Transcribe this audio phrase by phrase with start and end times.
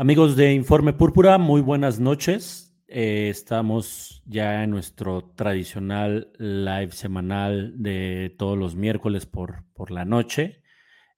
[0.00, 2.74] Amigos de Informe Púrpura, muy buenas noches.
[2.88, 10.06] Eh, estamos ya en nuestro tradicional live semanal de todos los miércoles por, por la
[10.06, 10.62] noche.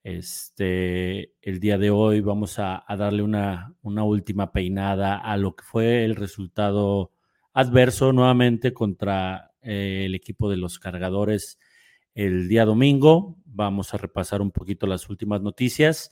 [0.02, 5.62] Este, el día de hoy vamos a, darle una, una, última peinada a lo que
[5.62, 7.12] fue el resultado
[7.52, 11.60] adverso nuevamente contra eh, el equipo de los cargadores
[12.16, 13.36] el día domingo.
[13.44, 16.10] Vamos a repasar un poquito las últimas noticias.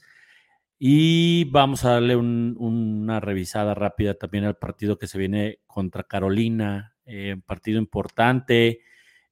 [0.83, 6.95] Y vamos a darle una revisada rápida también al partido que se viene contra Carolina,
[7.05, 8.81] eh, un partido importante,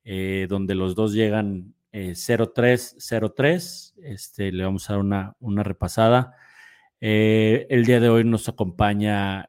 [0.04, 3.94] eh, donde los dos llegan 0-3, eh, 0-3.
[4.02, 6.34] Este, le vamos a dar una, una repasada.
[7.00, 9.48] el día de hoy nos acompaña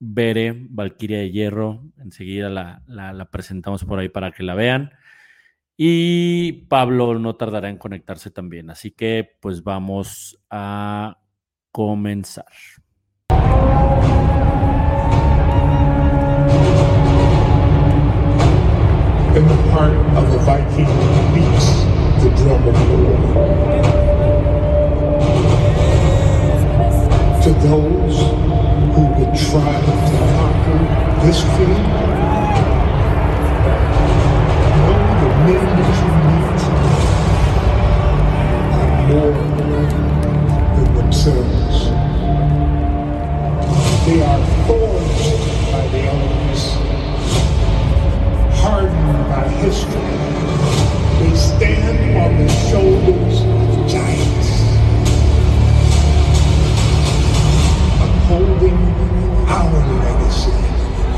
[0.00, 1.82] Bere, Valquiria de Hierro.
[1.96, 4.92] Enseguida la presentamos por ahí para que la vean.
[5.76, 8.70] Y Pablo no tardará en conectarse también.
[8.70, 11.18] Así que pues vamos a
[11.70, 12.46] comenzar.
[19.34, 20.92] In the heart of the Viking
[21.32, 21.68] beats
[22.22, 23.16] the drum of war.
[27.42, 28.18] To those
[28.94, 29.92] who would try to
[30.36, 30.80] conquer
[31.24, 32.11] this field,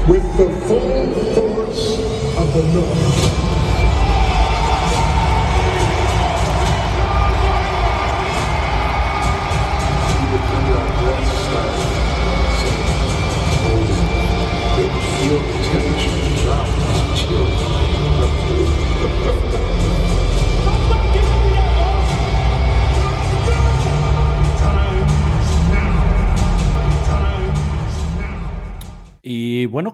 [0.06, 1.98] with the full force
[2.36, 3.63] of the North.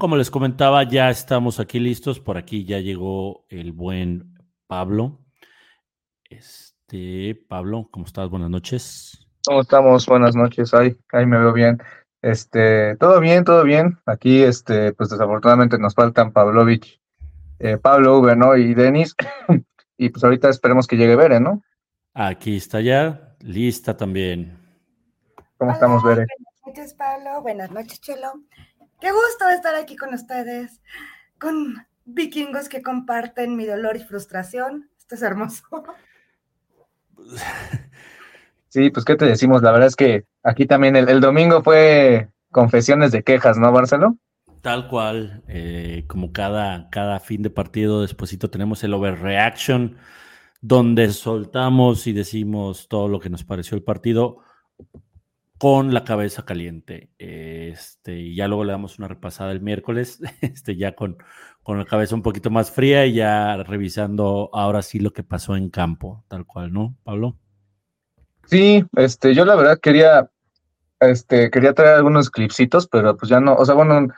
[0.00, 2.18] Como les comentaba, ya estamos aquí listos.
[2.20, 4.34] Por aquí ya llegó el buen
[4.66, 5.20] Pablo.
[6.28, 8.30] Este, Pablo, ¿cómo estás?
[8.30, 9.28] Buenas noches.
[9.46, 10.06] ¿Cómo estamos?
[10.06, 10.72] Buenas noches.
[10.72, 11.82] Ahí, ahí me veo bien.
[12.22, 13.98] Este, todo bien, todo bien.
[14.06, 16.98] Aquí, este, pues desafortunadamente nos faltan Pavlovich,
[17.58, 18.56] eh, Pablo, Uber, ¿no?
[18.56, 19.14] Y Denis.
[19.98, 21.62] y pues ahorita esperemos que llegue Bere, ¿no?
[22.14, 24.58] Aquí está ya, lista también.
[25.58, 26.24] ¿Cómo estamos, Bere?
[26.24, 27.42] Buenas noches, Pablo.
[27.42, 28.32] Buenas noches, Chelo.
[29.00, 30.80] Qué gusto estar aquí con ustedes,
[31.38, 34.90] con vikingos que comparten mi dolor y frustración.
[34.98, 35.64] Esto es hermoso.
[38.72, 43.10] Sí, pues qué te decimos, la verdad es que aquí también el, domingo fue confesiones
[43.10, 44.16] de quejas, ¿no, Barceló?
[44.62, 49.96] Tal cual, eh, como cada, cada fin de partido, despuesito tenemos el overreaction,
[50.60, 54.44] donde soltamos y decimos todo lo que nos pareció el partido
[55.60, 57.10] con la cabeza caliente.
[57.18, 61.18] Este, y ya luego le damos una repasada el miércoles, este, ya con,
[61.62, 65.56] con la cabeza un poquito más fría y ya revisando ahora sí lo que pasó
[65.56, 67.36] en campo, tal cual, ¿no, Pablo?
[68.46, 70.30] Sí, este, yo la verdad quería,
[70.98, 74.08] este, quería traer algunos clipsitos, pero pues ya no, o sea, bueno,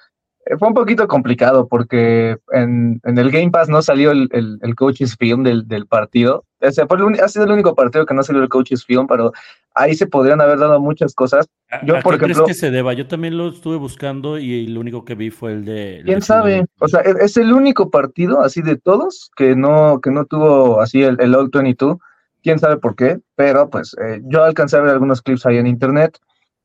[0.59, 5.43] fue un poquito complicado porque en, el Game Pass no salió el, el, Coaches Film
[5.43, 6.45] del, del partido.
[6.61, 9.33] O sea, ha sido el único partido que no salió el Coaches Film, pero
[9.75, 11.49] ahí se podrían haber dado muchas cosas.
[11.85, 12.93] Yo, por qué ejemplo, crees que se deba?
[12.93, 16.03] Yo también lo estuve buscando y lo único que vi fue el de.
[16.05, 16.67] ¿Quién sabe?
[16.81, 20.81] O sea, e, es el único partido así de todos que no, que no tuvo
[20.81, 21.99] así el, el All 22
[22.43, 25.67] quién sabe por qué, pero pues eh, yo alcancé a ver algunos clips ahí en
[25.67, 26.19] internet.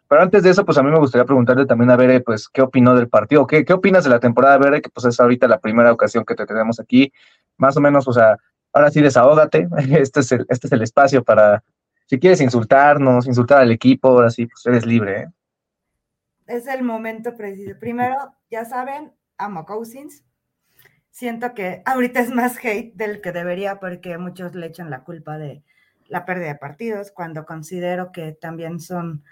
[0.08, 2.62] Pero antes de eso, pues a mí me gustaría preguntarle también a Bere, pues, ¿qué
[2.62, 3.46] opinó del partido?
[3.46, 4.82] ¿Qué, qué opinas de la temporada, Bere?
[4.82, 7.12] Que pues es ahorita la primera ocasión que te tenemos aquí.
[7.58, 8.38] Más o menos, o sea,
[8.72, 9.68] ahora sí desahógate.
[9.92, 11.64] Este es el, este es el espacio para,
[12.06, 15.22] si quieres insultarnos, insultar al equipo, ahora sí, pues eres libre.
[15.22, 15.28] ¿eh?
[16.46, 17.78] Es el momento preciso.
[17.78, 18.16] Primero,
[18.50, 20.24] ya saben, amo Cousins.
[21.12, 25.38] Siento que ahorita es más hate del que debería porque muchos le echan la culpa
[25.38, 25.64] de
[26.06, 29.24] la pérdida de partidos, cuando considero que también son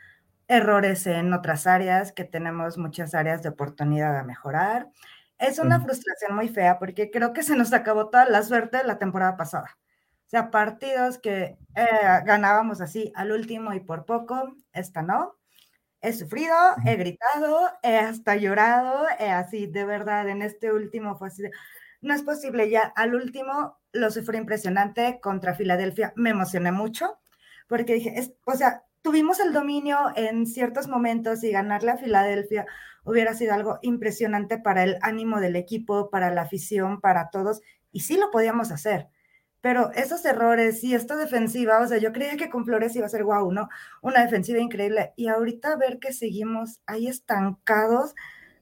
[0.47, 4.89] errores en otras áreas, que tenemos muchas áreas de oportunidad a mejorar.
[5.37, 8.99] Es una frustración muy fea porque creo que se nos acabó toda la suerte la
[8.99, 9.77] temporada pasada.
[10.27, 11.87] O sea, partidos que eh,
[12.25, 15.35] ganábamos así al último y por poco, esta no.
[16.01, 16.55] He sufrido,
[16.85, 21.43] he gritado, he hasta llorado, he así, de verdad, en este último fue así,
[22.01, 27.19] no es posible ya, al último lo sufrí impresionante contra Filadelfia, me emocioné mucho,
[27.67, 32.65] porque dije, es, o sea, tuvimos el dominio en ciertos momentos y ganarle a Filadelfia
[33.03, 37.61] hubiera sido algo impresionante para el ánimo del equipo, para la afición, para todos,
[37.91, 39.09] y sí lo podíamos hacer.
[39.61, 43.09] Pero esos errores y esta defensiva, o sea, yo creía que con Flores iba a
[43.09, 43.69] ser guau, ¿no?
[44.01, 45.13] Una defensiva increíble.
[45.15, 48.15] Y ahorita ver que seguimos ahí estancados,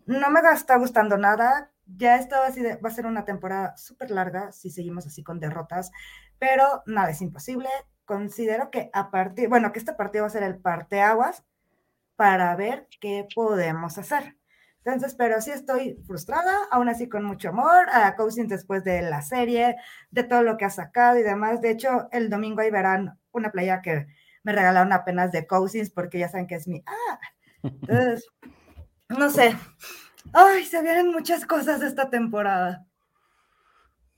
[0.05, 1.71] no me está gustando nada.
[1.85, 5.39] Ya estaba así de, va a ser una temporada súper larga si seguimos así con
[5.39, 5.89] derrotas,
[6.37, 7.69] pero nada es imposible.
[8.05, 11.43] Considero que a partir, bueno, que este partido va a ser el parteaguas
[12.15, 14.37] para ver qué podemos hacer.
[14.85, 19.21] Entonces, pero sí estoy frustrada, aún así con mucho amor a Cousins después de la
[19.21, 19.77] serie,
[20.11, 21.61] de todo lo que ha sacado y demás.
[21.61, 24.07] De hecho, el domingo ahí verán una playa que
[24.43, 26.83] me regalaron apenas de Cousins porque ya saben que es mi...
[26.85, 27.19] Ah,
[27.63, 28.27] entonces,
[29.07, 29.55] no sé.
[30.33, 32.85] Ay, se vienen muchas cosas esta temporada.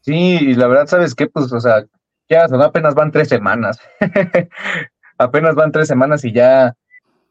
[0.01, 1.27] Sí, y la verdad, ¿sabes qué?
[1.27, 1.85] Pues, o sea,
[2.29, 3.79] ya apenas van tres semanas.
[5.17, 6.75] apenas van tres semanas y ya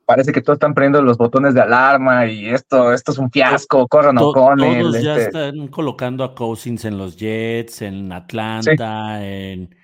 [0.07, 3.89] parece que todos están prendiendo los botones de alarma y esto, esto es un fiasco,
[3.89, 5.25] corran o con Todos ya este.
[5.27, 9.75] están colocando a Cousins en los Jets, en Atlanta, en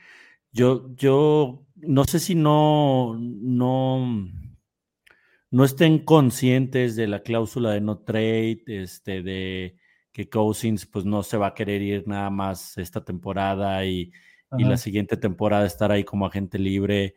[0.52, 4.28] yo, yo no sé si no, no,
[5.50, 9.76] no estén conscientes de la cláusula de no trade, este, de
[10.12, 14.12] que Cousins pues no se va a querer ir nada más esta temporada y,
[14.58, 17.14] y la siguiente temporada estar ahí como agente libre.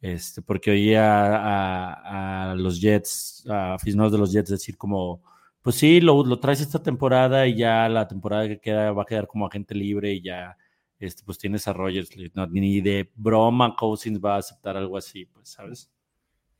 [0.00, 5.22] Este, porque oía a, los Jets, a aficionados de los Jets decir como,
[5.62, 9.06] pues sí, lo, lo, traes esta temporada y ya la temporada que queda va a
[9.06, 10.56] quedar como agente libre y ya,
[10.98, 12.10] este, pues tienes a Rogers,
[12.50, 15.90] ni de broma Cousins va a aceptar algo así, pues, ¿sabes?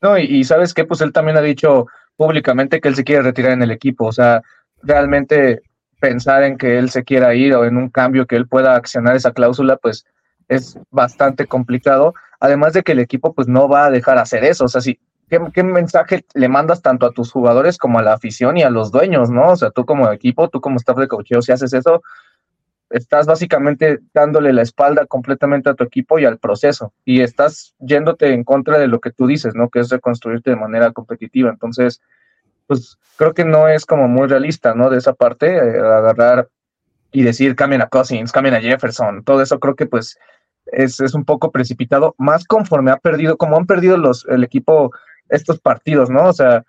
[0.01, 1.87] No, y, y, sabes qué, pues él también ha dicho
[2.17, 4.43] públicamente que él se quiere retirar en el equipo, o sea,
[4.83, 5.63] realmente
[6.01, 9.17] pensar en que él se quiera ir o en un cambio que él pueda accionar
[9.17, 10.05] esa cláusula, pues
[10.49, 14.65] es bastante complicado además de que el equipo pues no va a dejar hacer eso,
[14.65, 14.81] o sea,
[15.29, 18.91] ¿qué, mensaje le mandas tanto a tus jugadores como a la afición y a los
[18.91, 19.53] dueños, ¿no?
[19.53, 22.03] O sea, tú como equipo, tú como staff de coacheo, si haces eso,
[22.91, 28.33] estás básicamente dándole la espalda completamente a tu equipo y al proceso, y estás yéndote
[28.33, 29.69] en contra de lo que tú dices, ¿no?
[29.69, 32.01] Que es reconstruirte de manera competitiva, entonces,
[32.67, 34.91] pues creo que no es como muy realista, ¿no?
[34.91, 36.49] De esa parte, eh, agarrar
[37.11, 40.19] y decir, cambien a Cousins, cambien a Jefferson, todo eso creo que pues
[40.73, 44.93] es, un poco precipitado, más conforme ha perdido, como han perdido los, el equipo
[45.29, 46.25] estos partidos, ¿no?
[46.25, 46.65] O sea,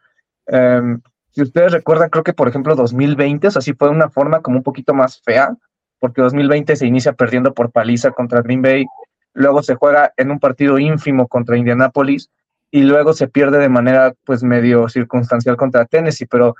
[0.47, 1.01] em,
[1.31, 4.57] si ustedes recuerdan, creo que por ejemplo 2020, o sea, sí fue una forma como
[4.57, 5.55] un poquito más fea,
[5.99, 8.85] porque 2020 se inicia perdiendo por paliza contra Green Bay,
[9.33, 12.29] luego se juega en un partido ínfimo contra Indianapolis
[12.71, 16.55] y luego se pierde de manera pues medio circunstancial contra Tennessee, pero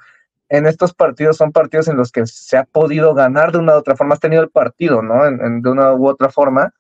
[0.50, 3.78] en estos partidos son partidos en los que se ha podido ganar de una u
[3.78, 5.24] otra forma, has tenido el partido, ¿no?
[5.26, 6.74] de una u otra forma,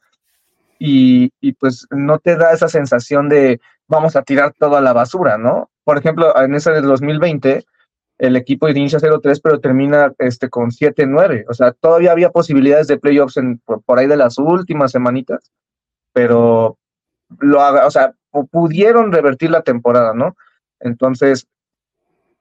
[0.80, 5.38] y, pues no te da esa sensación de vamos a tirar todo a la basura,
[5.38, 5.70] ¿no?
[5.84, 7.66] Por ejemplo, en ese del 2020,
[8.18, 11.46] el equipo inicia 0-3, pero termina este, con 7-9.
[11.50, 15.52] O sea, todavía había posibilidades de playoffs en, por, ahí de las últimas semanitas,
[16.14, 16.78] pero
[17.40, 18.14] lo o sea,
[18.52, 20.36] pudieron revertir la temporada, ¿no?
[20.80, 21.48] Entonces,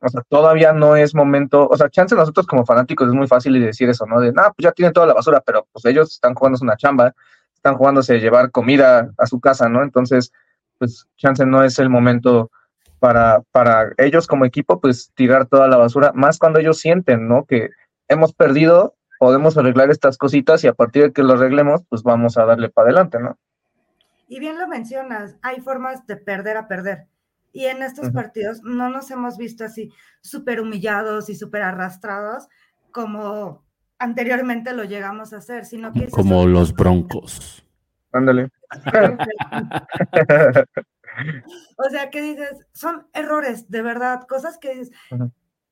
[0.01, 3.61] o sea, todavía no es momento, o sea, chance nosotros como fanáticos es muy fácil
[3.61, 4.21] decir eso, ¿no?
[4.21, 7.15] De, no, pues ya tienen toda la basura, pero pues ellos están jugando una chamba,
[7.67, 9.83] están jugándose a llevar comida a su casa, ¿no?
[9.83, 10.33] Entonces,
[10.79, 12.53] pues chance no es el momento
[13.01, 17.45] para, para ellos como equipo, pues tirar toda la basura, más cuando ellos sienten, ¿no?
[17.45, 17.71] Que
[18.07, 22.39] hemos perdido, podemos arreglar estas cositas y a partir de que lo arreglemos, pues vamos
[22.39, 23.37] a darle para adelante, ¿no?
[24.29, 27.09] Y bien lo mencionas, hay formas de perder a perder.
[27.53, 32.49] Y en estos partidos no nos hemos visto así súper humillados y súper arrastrados
[32.93, 33.66] como
[33.99, 36.09] anteriormente lo llegamos a hacer, sino que...
[36.09, 37.65] Como los broncos.
[38.13, 38.51] Ándale.
[41.77, 44.91] o sea, que dices, son errores, de verdad, cosas que dices,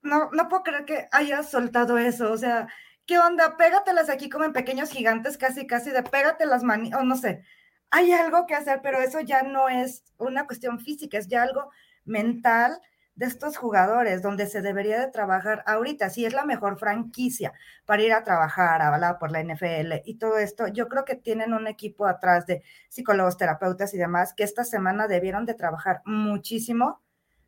[0.03, 2.69] no, no puedo creer que hayas soltado eso, o sea,
[3.07, 3.57] ¿qué onda?
[3.57, 7.43] Pégatelas aquí como en pequeños gigantes, casi, casi de pégatelas maní, o no sé,
[7.91, 11.71] hay algo que hacer, pero eso ya no es una cuestión física, es ya algo
[12.05, 12.81] mental
[13.17, 17.53] de estos jugadores, donde se debería de trabajar ahorita, si es la mejor franquicia
[17.87, 21.55] para ir a trabajar, avalada por la NFL y todo esto, yo creo que tienen
[21.55, 27.01] un equipo atrás de psicólogos, terapeutas y demás que esta semana debieron de trabajar muchísimo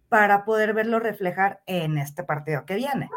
[0.09, 3.11] para poder verlo reflejar en este partido que viene.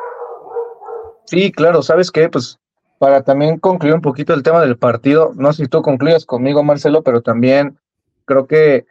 [1.26, 2.30] Sí, claro, ¿sabes qué?
[2.30, 2.60] Pues
[2.98, 6.64] para también concluir un poquito el tema del partido, no sé si tú concluyes conmigo,
[6.64, 7.80] Marcelo, pero también
[8.26, 8.88] creo que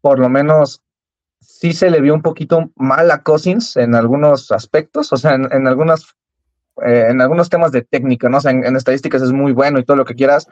[0.00, 0.82] por lo menos
[1.60, 5.66] sí se le vio un poquito mal a Cousins en algunos aspectos, o sea, en,
[5.66, 6.14] algunas,
[6.84, 8.38] eh, en algunos temas de técnica, ¿no?
[8.38, 10.46] O sea, en, estadísticas es muy bueno y todo lo que quieras,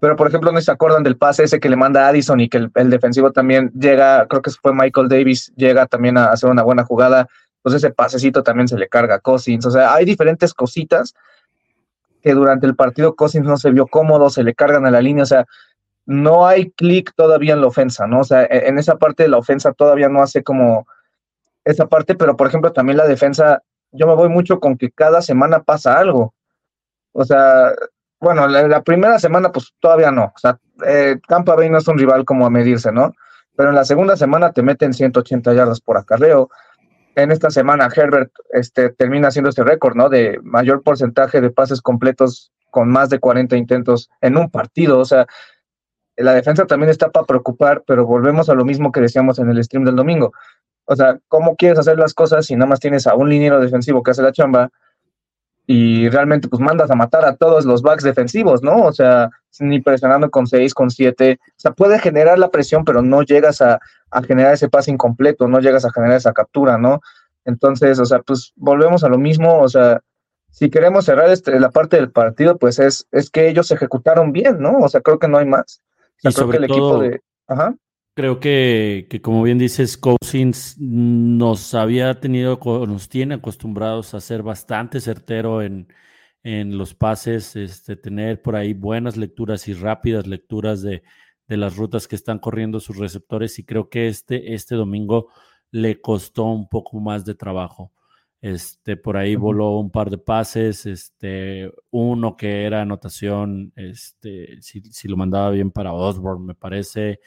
[0.00, 2.68] pero por ejemplo, no se acuerdan del pase ese que le manda Addison y que
[2.74, 6.84] el, defensivo también llega, creo que fue Michael Davis, llega también a hacer una buena
[6.84, 11.14] jugada, entonces ese pasecito también se le carga a Cousins, o sea, hay diferentes cositas
[12.20, 15.22] que durante el partido Cousins no se vio cómodo, se le cargan a la línea,
[15.22, 15.46] o sea,
[16.08, 18.20] no hay clic todavía en la ofensa, ¿no?
[18.20, 20.86] O sea, e, en esa parte de la ofensa todavía no hace como
[21.64, 23.62] esa parte, pero por ejemplo también la defensa,
[23.92, 26.32] yo me voy mucho con que cada semana pasa algo.
[27.12, 27.74] O sea,
[28.20, 30.32] bueno, la, primera semana pues todavía no.
[30.34, 33.12] O sea, eh, Tampa Bay no es un rival como a medirse, ¿no?
[33.54, 36.48] Pero en la segunda semana te meten 180 yardas por acarreo.
[37.16, 40.08] En esta semana Herbert este, termina haciendo este récord, ¿no?
[40.08, 45.00] De mayor porcentaje de pases completos con más de 40 intentos en un partido.
[45.00, 45.26] O sea,
[46.18, 49.62] la defensa también está para preocupar, pero volvemos a lo mismo que decíamos en el
[49.62, 50.32] stream del domingo.
[50.84, 54.02] O sea, ¿cómo quieres hacer las cosas si nada más tienes a un liniero defensivo
[54.02, 54.70] que hace la chamba
[55.66, 58.84] y realmente pues mandas a matar a todos los backs defensivos, ¿no?
[58.84, 59.28] O sea,
[59.60, 61.38] ni presionando con seis, con siete.
[61.42, 63.78] O sea, puede generar la presión, pero no llegas a,
[64.26, 67.00] generar ese pase incompleto, no llegas a generar esa captura, ¿no?
[67.44, 70.00] Entonces, o sea, pues volvemos a lo mismo, o sea,
[70.50, 74.60] si queremos cerrar este, la parte del partido, pues es, es que ellos ejecutaron bien,
[74.60, 74.78] ¿no?
[74.78, 75.82] O sea, creo que no hay más.
[76.22, 77.20] Y que el de...
[77.46, 77.76] Ajá.
[78.14, 84.42] Creo que, que, como bien dices, Cousins nos había tenido, nos tiene acostumbrados a ser
[84.42, 85.86] bastante certero en,
[86.42, 91.04] en los pases, este, tener por ahí buenas lecturas y rápidas lecturas de,
[91.46, 95.28] de, las rutas que están corriendo sus receptores y creo que este, este domingo
[95.70, 97.92] le costó un poco más de trabajo.
[98.40, 104.80] Este, por ahí voló un par de pases, este, uno que era anotación, este, si,
[104.80, 107.20] si lo mandaba bien para Osborne, me parece.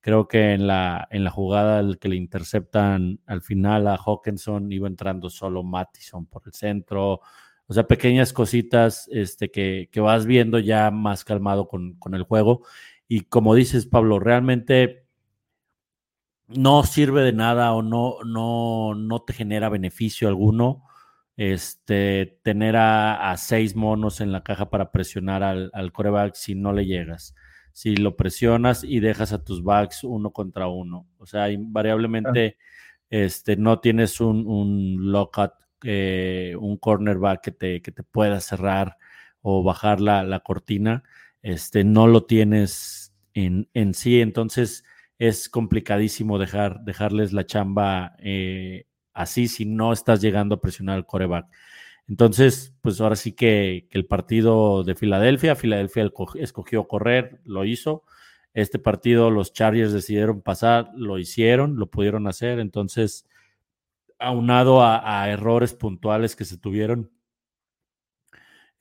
[0.00, 4.70] Creo que en la, en la jugada el que le interceptan al final a Hawkinson
[4.72, 7.20] iba entrando solo Mattison por el centro.
[7.66, 12.24] O sea, pequeñas cositas este, que, que vas viendo ya más calmado con, con, el
[12.24, 12.62] juego.
[13.08, 15.01] Y como dices, Pablo, realmente
[16.56, 20.84] no sirve de nada o no, no, no te genera beneficio alguno
[21.36, 26.72] este, tener a, seis monos en la caja para presionar al, al coreback si no
[26.72, 27.34] le llegas
[27.72, 31.08] si lo presionas y dejas a tus backs uno contra uno.
[31.18, 32.58] O sea, invariablemente
[33.10, 35.52] este, no tienes un, un lockout,
[35.84, 38.98] eh, un cornerback que te, que te pueda cerrar
[39.40, 41.02] o bajar la, la cortina.
[41.42, 44.84] Este, no lo tienes en, en, sí, entonces
[45.28, 51.06] es complicadísimo dejar, dejarles la chamba eh, así si no estás llegando a presionar al
[51.06, 51.46] coreback.
[52.08, 56.10] Entonces, pues ahora sí que, el partido de Filadelfia, Filadelfia
[56.40, 58.02] escogió correr, lo hizo.
[58.52, 62.58] Este partido los Chargers decidieron pasar, lo hicieron, lo pudieron hacer.
[62.58, 63.28] Entonces,
[64.18, 67.12] aunado a, errores puntuales que se tuvieron,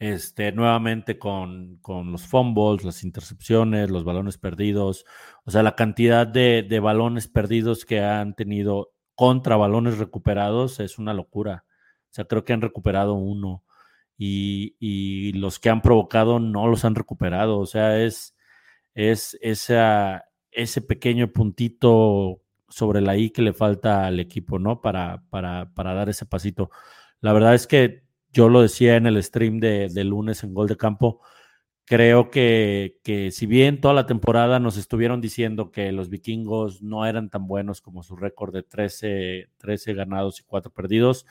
[0.02, 5.06] este, nuevamente con, con, los fumbles, las intercepciones, los balones perdidos,
[5.46, 10.98] o sea, la cantidad de, de balones perdidos que han tenido contra balones recuperados es
[10.98, 11.66] una locura.
[12.10, 13.64] O sea, creo que han recuperado uno
[14.18, 17.60] y, los que han provocado no los han recuperado.
[17.60, 18.36] O sea, es,
[18.96, 24.82] es ese pequeño puntito sobre la I que le falta al equipo, ¿no?
[24.82, 26.72] Para, para, para dar ese pasito.
[27.20, 28.01] La verdad es que
[28.32, 31.22] yo lo decía en el stream de, lunes en Gol de Campo,
[31.86, 37.06] creo que, que, si bien toda la temporada nos estuvieron diciendo que los vikingos no
[37.06, 41.26] eran tan buenos como su récord de 13, 13 ganados y 4 perdidos,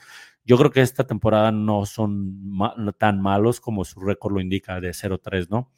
[0.45, 2.57] yo creo que esta temporada no son
[2.97, 5.71] tan malos como su récord lo indica de 0-3, ¿no?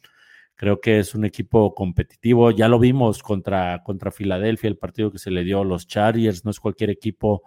[0.56, 2.50] Creo que es un equipo competitivo.
[2.50, 6.44] Ya lo vimos contra, contra Filadelfia, el partido que se le dio a los Chargers,
[6.44, 7.42] no es cualquier equipo.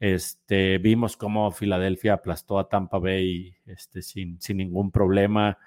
[0.00, 5.58] Este, vimos cómo Filadelfia aplastó a Tampa Bay este, sin, sin ningún problema.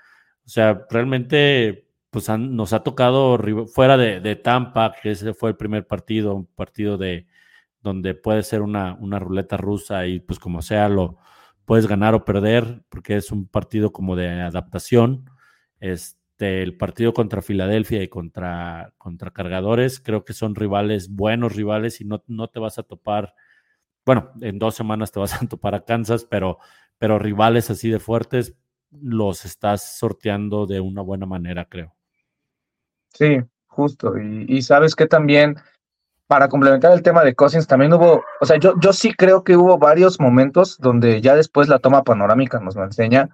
[0.46, 5.56] O sea, realmente pues nos ha tocado fuera de, de Tampa, que ese fue el
[5.56, 7.28] primer partido, un partido de,
[7.82, 11.18] donde puede ser una, una ruleta rusa y pues como sea lo
[11.66, 15.30] puedes ganar o perder porque es un partido como de adaptación.
[15.80, 22.02] Este, el partido contra Filadelfia y contra, contra Cargadores creo que son rivales, buenos rivales
[22.02, 23.36] y no, no te vas a topar,
[24.06, 26.60] bueno, en dos semanas te vas a topar a Kansas, pero,
[26.98, 28.56] pero rivales así de fuertes
[28.92, 31.96] los estás sorteando de una buena manera, creo.
[33.14, 34.18] Sí, justo.
[34.18, 35.56] Y, y sabes que también
[36.28, 39.56] para complementar el tema de Cousins, también hubo, o sea, yo, yo sí creo que
[39.56, 43.30] hubo varios momentos donde ya después la toma panorámica nos lo enseña.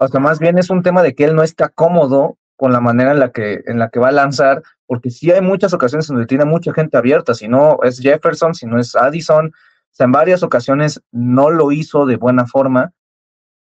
[0.00, 2.80] O sea, más bien es un tema de que él no está cómodo con la
[2.80, 6.06] manera en la que, en la que va a lanzar, porque sí hay muchas ocasiones
[6.06, 9.50] donde tiene mucha gente abierta, si no es Jefferson, si no es Addison, o
[9.90, 12.92] sea, en varias ocasiones no lo hizo de buena forma.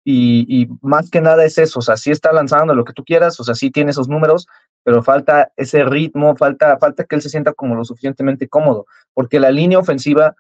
[0.06, 3.38] Y, más que nada es eso, o sea, sí está lanzando lo que tú quieras,
[3.40, 4.46] o sea, sí tiene esos números,
[4.82, 9.38] pero falta ese ritmo, falta, falta que él se sienta como lo suficientemente cómodo, porque
[9.38, 10.34] la línea ofensiva,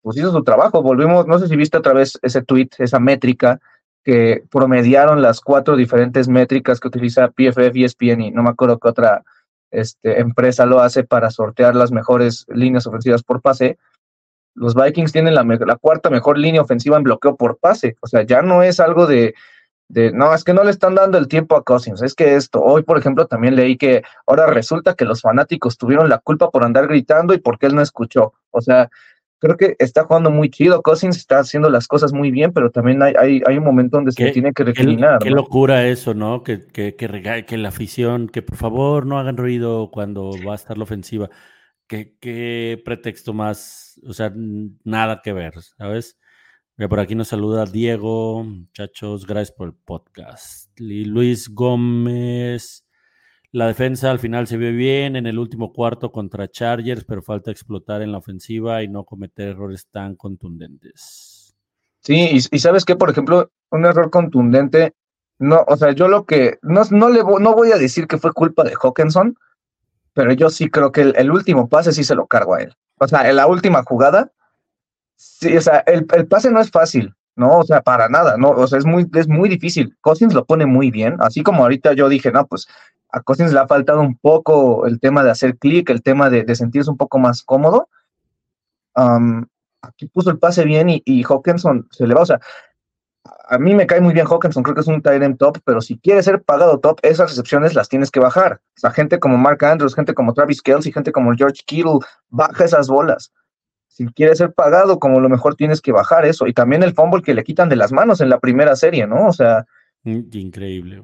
[0.00, 3.60] pues hizo su trabajo, volvimos, no sé si viste otra vez ese tweet, esa métrica,
[4.02, 8.80] que promediaron las cuatro diferentes métricas que utiliza PFF y ESPN y no me acuerdo
[8.80, 9.22] qué otra
[9.72, 13.78] este, empresa lo hace para sortear las mejores líneas ofensivas por pase,
[14.54, 17.96] los Vikings tienen la, cuarta mejor línea ofensiva en bloqueo por pase.
[18.00, 19.34] O sea, ya no es algo de,
[19.88, 22.02] de, no, es que no le están dando el tiempo a Cousins.
[22.02, 26.08] Es que esto, hoy por ejemplo también leí que ahora resulta que los fanáticos tuvieron
[26.08, 28.34] la culpa por andar gritando y porque él no escuchó.
[28.50, 28.90] O sea,
[29.42, 30.82] creo que está jugando muy chido.
[30.82, 34.12] Cousins está haciendo las cosas muy bien, pero también hay, hay, hay un momento donde
[34.12, 35.18] se tiene que reclinar.
[35.18, 36.44] Qué, locura eso, ¿no?
[36.44, 40.54] Que, que, que, que la afición, que por favor no hagan ruido cuando va a
[40.54, 41.28] estar la ofensiva.
[41.88, 44.00] ¿Qué, pretexto más?
[44.06, 44.32] O sea,
[44.84, 46.16] nada que ver, ¿sabes?
[46.88, 50.70] por aquí nos saluda Diego, muchachos, gracias por el podcast.
[50.80, 52.81] Luis Gómez,
[53.52, 57.50] la defensa al final se ve bien en el último cuarto contra Chargers, pero falta
[57.50, 61.54] explotar en la ofensiva y no cometer errores tan contundentes.
[62.00, 64.94] Sí, y, sabes que, por ejemplo, un error contundente,
[65.38, 68.32] no, o sea, yo lo que, no, no, le, no voy a decir que fue
[68.32, 69.36] culpa de Hawkinson,
[70.14, 72.74] pero yo sí creo que el, último pase sí se lo cargo a él.
[72.98, 74.32] O sea, en la última jugada,
[75.16, 77.58] sí, o sea, el, pase no es fácil, ¿no?
[77.58, 78.50] O sea, para nada, ¿no?
[78.50, 79.96] O sea, es muy, es muy difícil.
[80.00, 82.66] Cousins lo pone muy bien, así como ahorita yo dije, no, pues
[83.12, 86.54] a Cousins le ha faltado un poco el tema de hacer clic, el tema de,
[86.54, 87.88] sentirse un poco más cómodo.
[88.94, 92.40] aquí puso el pase bien y, y Hawkinson se le va, o sea,
[93.48, 95.98] a mí me cae muy bien Hawkinson, creo que es un tight top, pero si
[95.98, 98.60] quieres ser pagado top, esas recepciones las tienes que bajar.
[98.76, 101.98] O sea, gente como Mark Andrews, gente como Travis Kelsey, gente como George Kittle,
[102.30, 103.32] baja esas bolas.
[103.88, 106.46] Si quieres ser pagado, como lo mejor tienes que bajar eso.
[106.46, 109.26] Y también el fumble que le quitan de las manos en la primera serie, ¿no?
[109.28, 109.66] O sea.
[110.04, 111.02] Increíble.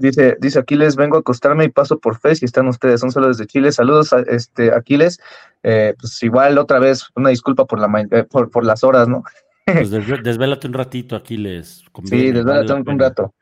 [0.00, 3.00] Dice, dice Aquiles, vengo a acostarme y paso por fe si están ustedes.
[3.00, 3.70] Son solo desde Chile.
[3.70, 5.20] Saludos a este Aquiles.
[5.62, 9.24] Eh, pues igual otra vez, una disculpa por, la, eh, por, por las horas, ¿no?
[9.66, 9.90] Pues
[10.24, 13.34] desvélate un ratito, aquí les Sí, desvélate un, rato.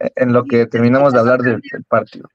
[0.00, 2.28] En lo que terminamos de hablar del, partido.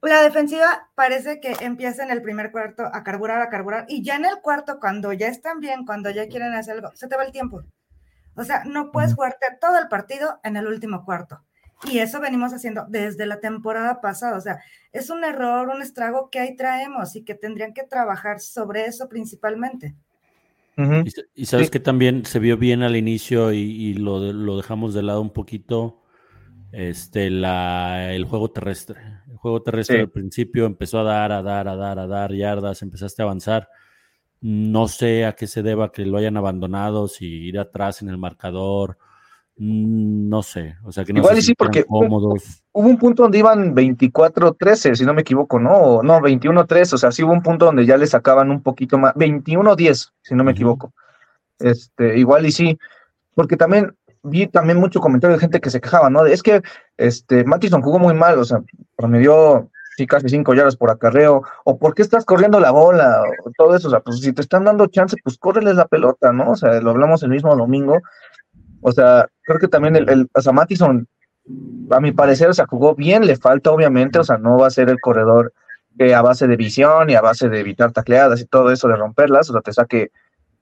[0.00, 4.16] La defensiva parece que empieza en el primer cuarto a carburar, a carburar, y ya
[4.16, 7.24] en el cuarto, cuando ya están bien, cuando ya quieren hacer algo, se te va
[7.24, 7.62] el tiempo.
[8.36, 11.44] O sea, no puedes jugarte todo el partido en el último cuarto.
[11.90, 14.36] Y eso venimos haciendo desde la temporada pasada.
[14.36, 14.60] O sea,
[14.92, 19.08] es un error, un estrago que ahí traemos y que tendrían que trabajar sobre eso
[19.08, 19.94] principalmente
[21.34, 25.32] y, sabes que también se vio bien al inicio y, lo, dejamos de lado un
[25.32, 26.02] poquito
[26.72, 29.00] este, la, el juego terrestre.
[29.28, 32.82] El juego terrestre al principio empezó a dar, a dar, a dar, a dar yardas,
[32.82, 33.68] empezaste a avanzar.
[34.40, 38.18] No sé a qué se deba que lo hayan abandonado, si ir atrás en el
[38.18, 38.98] marcador
[39.56, 42.34] no sé, o sea que no Igual sí, porque hubo,
[42.72, 46.02] un punto donde iban 24-13, si no me equivoco, ¿no?
[46.02, 49.14] No, 21-3, o sea, sí hubo un punto donde ya le sacaban un poquito más,
[49.14, 50.92] 21-10, si no me equivoco.
[51.58, 52.78] Este, igual y sí,
[53.34, 56.24] porque también vi también mucho comentario de gente que se quejaba, ¿no?
[56.26, 56.62] Es que
[56.96, 58.62] este Mattison jugó muy mal, o sea,
[58.96, 63.50] promedió sí, casi cinco yardas por acarreo, o por qué estás corriendo la bola, o
[63.56, 66.52] todo eso, o sea, pues si te están dando chance, pues córreles la pelota, ¿no?
[66.52, 67.98] O sea, lo hablamos el mismo domingo,
[68.82, 71.08] o sea, creo que también el, el o sea, Mattison,
[71.90, 74.70] a mi parecer, o sea, jugó bien, le falta obviamente, o sea, no va a
[74.70, 75.52] ser el corredor
[75.98, 78.96] que a base de visión y a base de evitar tacleadas y todo eso, de
[78.96, 80.10] romperlas, o sea, te saque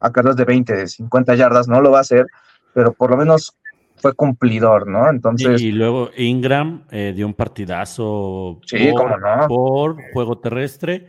[0.00, 2.26] a cargas de 20, de 50 yardas, no lo va a hacer,
[2.74, 3.54] pero por lo menos
[3.96, 5.08] fue cumplidor, ¿no?
[5.10, 5.60] Entonces.
[5.60, 9.48] Y, luego Ingram eh, dio un partidazo sí, por, no.
[9.48, 11.08] por juego terrestre.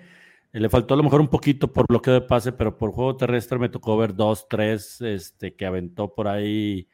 [0.51, 3.57] Le faltó a lo mejor un poquito por bloqueo de pase, pero por juego terrestre
[3.57, 6.89] me tocó ver dos, tres, este, que aventó por ahí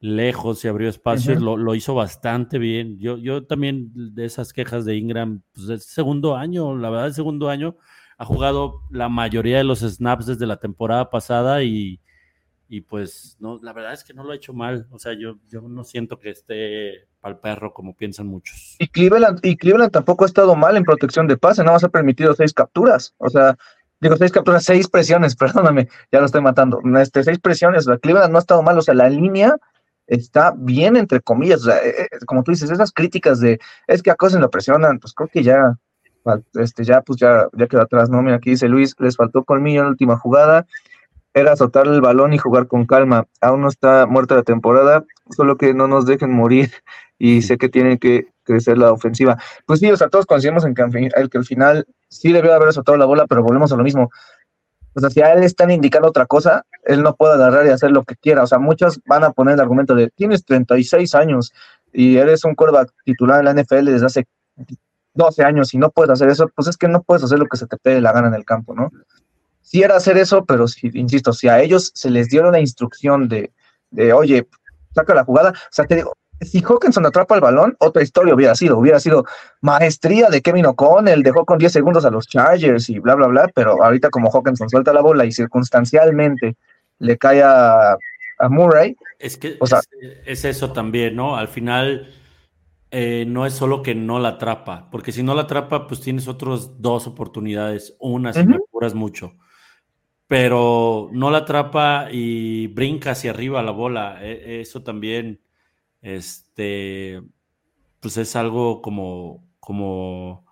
[0.00, 2.98] lejos y abrió espacios, lo, hizo bastante bien.
[2.98, 7.14] Yo, yo también de esas quejas de Ingram, pues es segundo año, la verdad, el
[7.14, 7.76] segundo año
[8.16, 12.00] ha jugado la mayoría de los snaps desde la temporada pasada y,
[12.68, 14.86] y pues no, la verdad es que no lo ha hecho mal.
[14.90, 18.76] O sea, yo, yo no siento que esté al perro como piensan muchos.
[18.78, 21.88] Y Cleveland, y Cleveland tampoco ha estado mal en protección de pase, nada más ha
[21.88, 23.14] permitido seis capturas.
[23.18, 23.56] O sea,
[24.00, 26.80] digo, seis capturas, seis presiones, perdóname, ya lo estoy matando.
[27.00, 29.56] Este, seis presiones, o Cleveland no ha estado mal, o sea, la línea
[30.08, 34.16] está bien, entre comillas, eh, eh, como tú dices, esas críticas de, es que a
[34.16, 35.76] cosas lo presionan, pues creo que ya,
[36.54, 38.22] este, ya, pues ya, ya quedó atrás, ¿no?
[38.22, 40.66] Mira, aquí dice Luis, les faltó colmillo en la última jugada,
[41.34, 45.56] era azotar el balón y jugar con calma, aún no está muerta la temporada, solo
[45.56, 46.70] que no nos dejen morir
[47.18, 49.36] y sé que tiene que crecer la ofensiva.
[49.66, 53.04] Pues sí, o sea, todos coincidimos en que al final sí debió haber azotado la
[53.04, 54.10] bola, pero volvemos a lo mismo.
[54.94, 57.90] O sea, si a él están indicando otra cosa, él no puede agarrar y hacer
[57.90, 58.42] lo que quiera.
[58.42, 61.52] O sea, muchos van a poner el argumento de, tienes 36 años
[61.92, 64.26] y eres un quarterback titular en la NFL desde hace
[65.14, 67.56] 12 años y no puedes hacer eso, pues es que no puedes hacer lo que
[67.56, 68.90] se te pegue la gana en el campo, ¿no?
[69.62, 73.28] Si era hacer eso, pero si, insisto, si a ellos se les dio la instrucción
[73.28, 73.52] de,
[73.90, 74.48] de, oye,
[74.94, 78.54] saca la jugada, o sea, te digo, si Hawkinson atrapa el balón, otra historia hubiera
[78.54, 79.24] sido, hubiera sido
[79.60, 83.48] maestría de Kevin O'Connell, dejó con 10 segundos a los Chargers y bla, bla, bla,
[83.54, 86.56] pero ahorita como Hawkinson suelta la bola y circunstancialmente
[86.98, 87.96] le cae a,
[88.50, 88.96] Murray.
[89.18, 89.58] Es que
[90.26, 91.36] es, eso también, ¿no?
[91.36, 92.08] Al final
[92.92, 96.28] eh, no es solo que no la atrapa, porque si no la atrapa, pues tienes
[96.28, 99.34] otras dos oportunidades, una si me apuras mucho
[100.28, 104.18] pero no la atrapa y brinca hacia arriba la bola.
[104.20, 105.40] E, eso también
[106.02, 107.22] este,
[108.00, 110.44] pues es algo como, como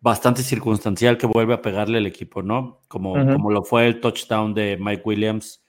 [0.00, 2.80] bastante circunstancial que vuelve a pegarle al equipo, ¿no?
[2.88, 5.64] Como, como lo fue el touchdown de Mike Williams,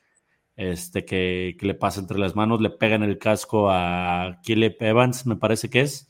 [0.56, 5.26] este, que, le pasa entre las manos, le pega en el casco a Caleb Evans,
[5.26, 6.08] me parece que es.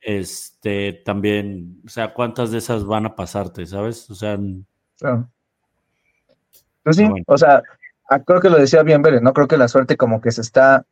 [0.00, 4.10] Este, también, o sea, ¿cuántas de esas van a pasarte, sabes?
[4.10, 4.38] O sea,
[6.82, 7.62] pues sí, o sea,
[8.08, 9.32] ah, creo que lo decía bien Vélez, ¿no?
[9.32, 10.86] Creo que la suerte como que se está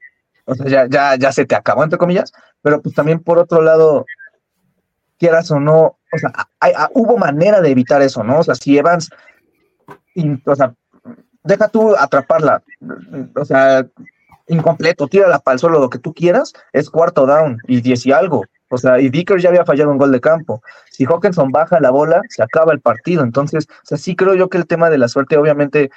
[0.50, 2.32] o sea, ya, ya, ya se te acabó, entre comillas,
[2.62, 4.04] pero pues también por otro lado,
[5.18, 6.32] quieras o no, o sea,
[6.94, 8.40] hubo manera de evitar eso, ¿no?
[8.40, 9.10] O sea, si Evans,
[10.44, 10.74] o sea,
[11.44, 12.62] deja tú atraparla,
[13.36, 13.86] o sea,
[14.48, 18.12] incompleto, tírala para el suelo, lo que tú quieras, es cuarto down y diez y
[18.12, 18.44] algo.
[18.72, 20.62] O sea, y Dicker ya había fallado un gol de campo.
[20.90, 23.24] Si Hawkinson baja la bola, se acaba el partido.
[23.24, 25.90] Entonces, o sea, sí creo yo que el tema de la suerte, obviamente,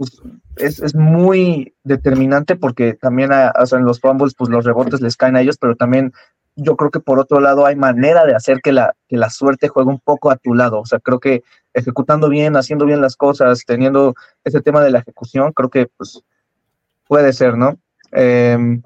[0.00, 0.22] pues,
[0.56, 5.58] es, muy determinante porque también en los fumbles, pues los rebotes les caen a ellos,
[5.60, 6.14] pero también
[6.56, 9.68] yo creo que por otro lado hay manera de hacer que la, que la suerte
[9.68, 10.80] juegue un poco a tu lado.
[10.80, 11.42] O sea, creo que
[11.74, 16.22] ejecutando bien, haciendo bien las cosas, teniendo ese tema de la ejecución, creo que pues
[17.06, 17.78] puede ser, ¿no?
[18.12, 18.80] Em,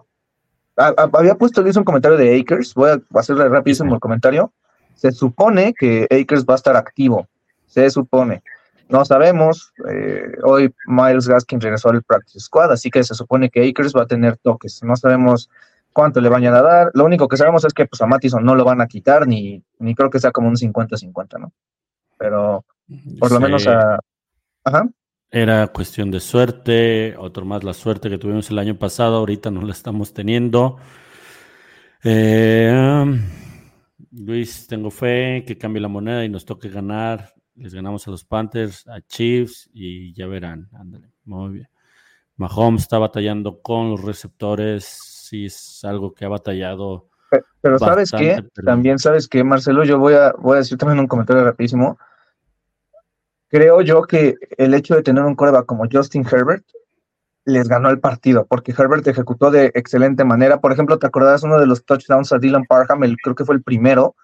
[0.75, 4.53] había puesto un comentario de Akers, voy a hacerle rapidísimo el comentario.
[4.97, 7.29] Se supone que Akers va a estar activo,
[7.67, 8.43] se supone.
[8.89, 9.73] No sabemos.
[9.91, 14.03] Eh, hoy Miles Gaskin regresó al practice squad, así que se supone que Akers va
[14.03, 14.83] a tener toques.
[14.83, 15.49] No sabemos
[15.93, 16.91] cuánto le vayan a dar.
[16.95, 19.63] Lo único que sabemos es que pues, a Mattison no lo van a quitar, ni,
[19.79, 21.53] ni creo que sea como un 50-50, ¿no?
[22.19, 22.65] Pero
[23.19, 23.99] por lo menos a.
[24.65, 24.89] Ajá.
[25.31, 29.63] Era cuestión de suerte, otro más la suerte que tuvimos el año pasado, ahorita no
[29.63, 30.77] la estamos teniendo.
[32.05, 33.21] Eh,
[34.13, 38.25] Luis, tengo fe que cambie la moneda y nos toque ganar les ganamos a los
[38.25, 40.69] Panthers, a Chiefs y ya verán.
[40.73, 41.69] Ándale, muy bien.
[42.37, 47.09] Mahomes está batallando con los receptores, sí es algo que ha batallado.
[47.61, 48.45] Pero, ¿sabes qué?
[48.65, 51.99] También sabes que, Marcelo, yo voy a, voy a decir también un comentario rapidísimo.
[53.49, 56.65] Creo yo que el hecho de tener un coreback como Justin Herbert
[57.45, 60.61] les ganó el partido, porque Herbert ejecutó de excelente manera.
[60.61, 63.01] Por ejemplo, ¿te acordás uno de los touchdowns a Dylan Parham?
[63.23, 64.17] creo que fue el primero,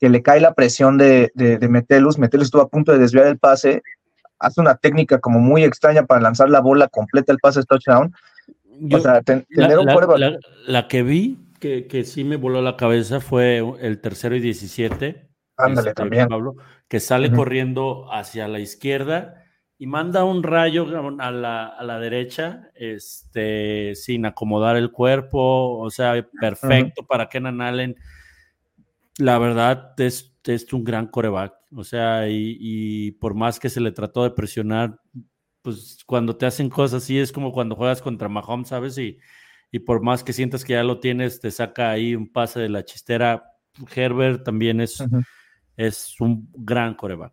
[0.00, 2.18] que le cae la presión de, de, Metelus.
[2.18, 3.82] Metelus estuvo a punto de desviar el pase,
[4.38, 8.14] hace una técnica como muy extraña para lanzar la bola completa el pase touchdown.
[8.92, 13.20] o sea, tener la, un la, que vi que, que, sí me voló la cabeza
[13.20, 15.28] fue el tercero y 17.
[15.56, 16.28] Ándale, este, también.
[16.28, 16.56] Pablo,
[16.88, 19.42] que sale corriendo hacia la izquierda
[19.78, 20.86] y manda un rayo
[21.18, 27.60] a la, a la, derecha, este, sin acomodar el cuerpo, o sea, perfecto para Kenan
[27.60, 27.96] Allen
[29.18, 31.54] la verdad es, es un gran coreback.
[31.74, 35.00] O sea, y, por más que se le trató de presionar,
[35.62, 38.96] pues cuando te hacen cosas así es como cuando juegas contra Mahomes, ¿sabes?
[38.98, 39.18] Y,
[39.72, 42.68] y por más que sientas que ya lo tienes, te saca ahí un pase de
[42.68, 43.52] la chistera.
[43.94, 45.02] Herbert también es,
[45.76, 47.32] es un gran coreback.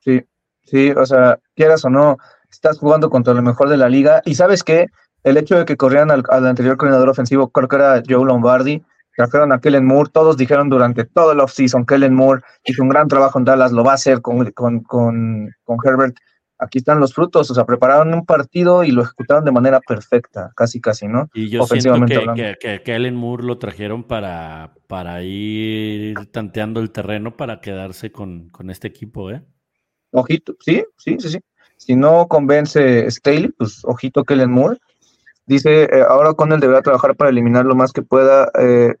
[0.00, 0.22] Sí,
[0.62, 2.16] sí, o sea, quieras o no,
[2.50, 4.22] estás jugando contra lo mejor de la liga.
[4.24, 4.86] Y sabes qué,
[5.24, 8.82] el hecho de que corrieran al, al anterior coordinador ofensivo, creo que era Joe Lombardi,
[9.18, 13.08] trajeron a Kellen Moore, todos dijeron durante todo el offseason, Kellen Moore hizo un gran
[13.08, 15.50] trabajo en Dallas, lo va a hacer con, con, con,
[15.84, 16.16] Herbert.
[16.60, 20.52] Aquí están los frutos, o sea, prepararon un partido y lo ejecutaron de manera perfecta,
[20.54, 21.28] casi, casi, ¿no?
[21.34, 27.36] Y yo siento que, que, Kellen Moore lo trajeron para, para ir tanteando el terreno
[27.36, 29.42] para quedarse con, con este equipo, ¿eh?
[30.12, 31.40] Ojito, sí, sí, sí, sí.
[31.76, 34.78] Si no convence Staley, pues ojito Kellen Moore.
[35.46, 38.94] Dice, eh, ahora con él deberá trabajar para eliminar lo más que pueda eh,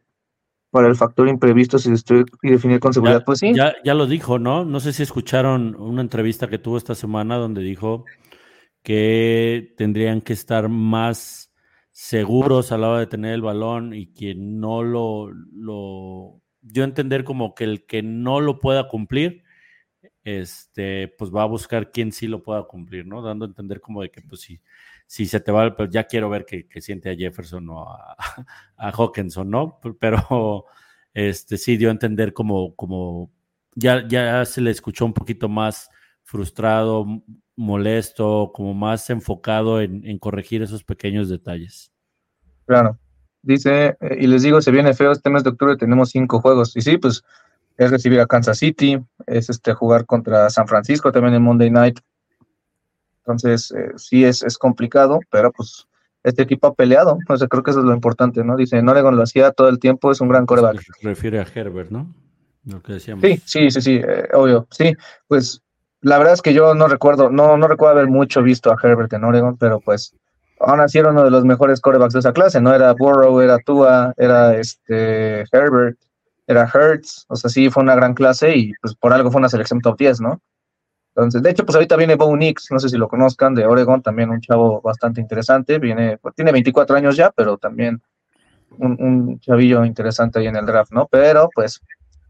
[0.70, 3.54] para el factor imprevisto si estoy y definir con seguridad, pues sí.
[3.54, 4.64] Ya, ya lo dijo, ¿no?
[4.64, 8.04] No sé si escucharon una entrevista que tuvo esta semana donde dijo
[8.82, 11.52] que tendrían que estar más
[11.90, 17.24] seguros a la hora de tener el balón y que no lo, lo yo entender
[17.24, 19.42] como que el que no lo pueda cumplir
[20.24, 23.22] este, pues va a buscar quién sí lo pueda cumplir, ¿no?
[23.22, 24.60] Dando a entender como de que, pues si,
[25.08, 28.14] si se te va, pues ya quiero ver que, siente a Jefferson o a,
[28.76, 29.80] a, Hawkinson, ¿no?
[29.98, 30.66] Pero
[31.14, 33.32] este sí dio a entender como, como
[33.74, 35.90] ya, ya se le escuchó un poquito más
[36.24, 37.06] frustrado,
[37.56, 41.90] molesto, como más enfocado en, corregir esos pequeños detalles.
[42.66, 42.98] Claro.
[43.40, 46.76] Dice, eh, y les digo, se viene feo este mes de octubre, tenemos cinco juegos.
[46.76, 47.24] Y sí, pues
[47.78, 52.00] es recibir a Kansas City, es este jugar contra San Francisco también en Monday Night.
[53.28, 55.86] Entonces, eh, sí es, es complicado, pero pues
[56.22, 57.18] este equipo ha peleado.
[57.28, 58.56] O creo que eso es lo importante, ¿no?
[58.56, 60.80] Dice, en Oregon lo hacía todo el tiempo, es un gran coreback.
[60.80, 62.12] Se refiere a Herbert, ¿no?
[62.64, 63.22] Lo que decíamos.
[63.22, 64.66] Sí, sí, sí, sí, eh, obvio.
[64.70, 64.94] Sí,
[65.26, 65.62] pues
[66.00, 69.12] la verdad es que yo no recuerdo, no, no recuerdo haber mucho visto a Herbert
[69.12, 70.14] en Oregon, pero pues
[70.60, 72.74] aún así era uno de los mejores corebacks de esa clase, ¿no?
[72.74, 75.98] Era Burrow, era Tua, era este Herbert
[76.48, 79.50] era Hertz, o sea, sí fue una gran clase y pues por algo fue una
[79.50, 80.40] selección top 10, ¿no?
[81.18, 84.00] Entonces, de hecho, pues ahorita viene Bo Nix, no sé si lo conozcan, de Oregon,
[84.00, 88.00] también un chavo bastante interesante, viene, pues, tiene 24 años ya, pero también
[88.78, 91.08] un, chavillo interesante ahí en el draft, ¿no?
[91.08, 91.80] Pero, pues,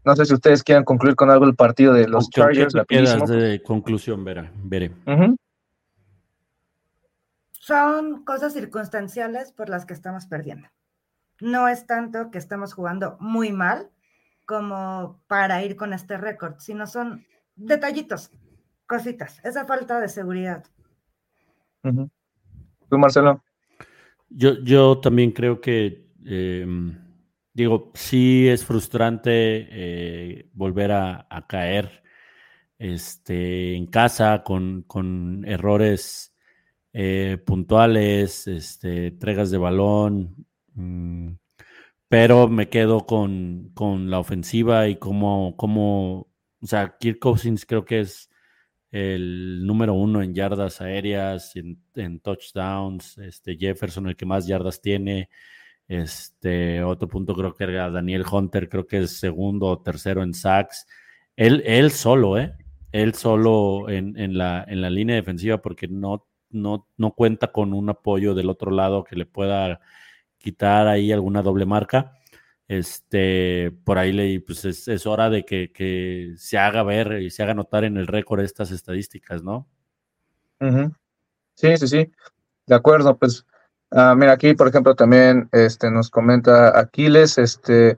[0.03, 2.73] no sé si ustedes quieran concluir con algo el partido de los Chargers.
[2.73, 4.51] de conclusión, Vera?
[4.63, 4.91] Veré.
[7.51, 10.67] Son cosas circunstanciales por las que estamos perdiendo.
[11.39, 13.91] No es tanto que estamos jugando muy mal,
[14.47, 18.31] como para ir con este récord, sino son detallitos,
[18.89, 20.65] cositas, esa falta de seguridad.
[22.89, 23.43] ¿Tú, Marcelo?
[24.29, 26.97] Yo, yo también creo que, em,
[27.53, 32.03] digo, sí es frustrante eh, volver a, caer
[32.79, 36.35] este, en casa con, con errores
[36.91, 40.47] eh, puntuales, este, entregas de balón.
[40.73, 41.33] Mm,
[42.09, 43.71] pero me quedo con,
[44.09, 46.27] la ofensiva y como, como,
[46.61, 48.29] o sea, Kirk Cousins creo que es
[48.91, 54.81] el número uno en yardas aéreas, en, en, touchdowns, este Jefferson el que más yardas
[54.81, 55.29] tiene,
[55.87, 60.33] este otro punto creo que era Daniel Hunter, creo que es segundo o tercero en
[60.33, 60.87] sacks,
[61.35, 62.53] él, él solo, ¿eh?
[62.91, 67.73] Él solo en, en, la, en la línea defensiva porque no, no, no cuenta con
[67.73, 69.79] un apoyo del otro lado que le pueda
[70.37, 72.18] quitar ahí alguna doble marca.
[72.69, 77.55] Este, por ahí le, pues es, hora de que, se haga ver y se haga
[77.55, 79.67] notar en el récord estas estadísticas, ¿no?
[81.55, 82.11] Sí, sí, sí.
[82.67, 83.43] De acuerdo, pues,
[83.89, 87.97] ah, mira, aquí, por ejemplo, también este, nos comenta Aquiles, este,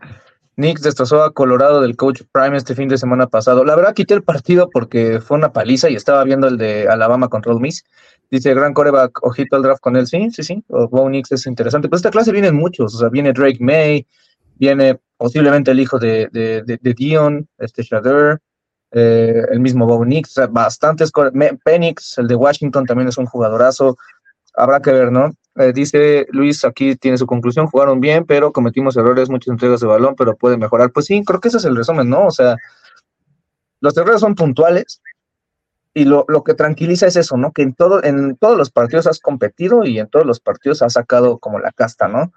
[0.56, 3.66] Knicks destrozó a Colorado del coach Prime este fin de semana pasado.
[3.66, 7.28] La verdad, quité el partido porque fue una paliza y estaba viendo el de Alabama
[7.28, 7.84] contra Miss.
[8.30, 10.08] Dice, gran coreback, ojito al draft con él.
[10.08, 10.64] Sí, sí, sí.
[10.70, 11.90] O Bo Nix es interesante.
[11.90, 12.96] Pues esta clase vienen muchos.
[12.96, 14.08] O sea, viene Drake May,
[14.62, 18.40] viene posiblemente el hijo de, de, Dion, este Shader,
[18.92, 21.12] eh, el mismo Bo Nix, bastantes.
[21.66, 23.98] Penix, el de Washington, también es un jugadorazo.
[24.54, 25.32] Habrá que ver, ¿no?
[25.56, 29.88] Eh, dice Luis, aquí tiene su conclusión, jugaron bien, pero cometimos errores, muchas entregas de
[29.88, 30.92] balón, pero puede mejorar.
[30.92, 32.28] Pues sí, creo que ese es el resumen, ¿no?
[32.28, 32.56] O sea,
[33.80, 35.02] los errores son puntuales,
[35.94, 37.52] y lo, que tranquiliza es eso, ¿no?
[37.52, 40.94] Que en, todo, en todos los partidos has competido y en todos los partidos has
[40.94, 42.32] sacado como la casta, ¿no?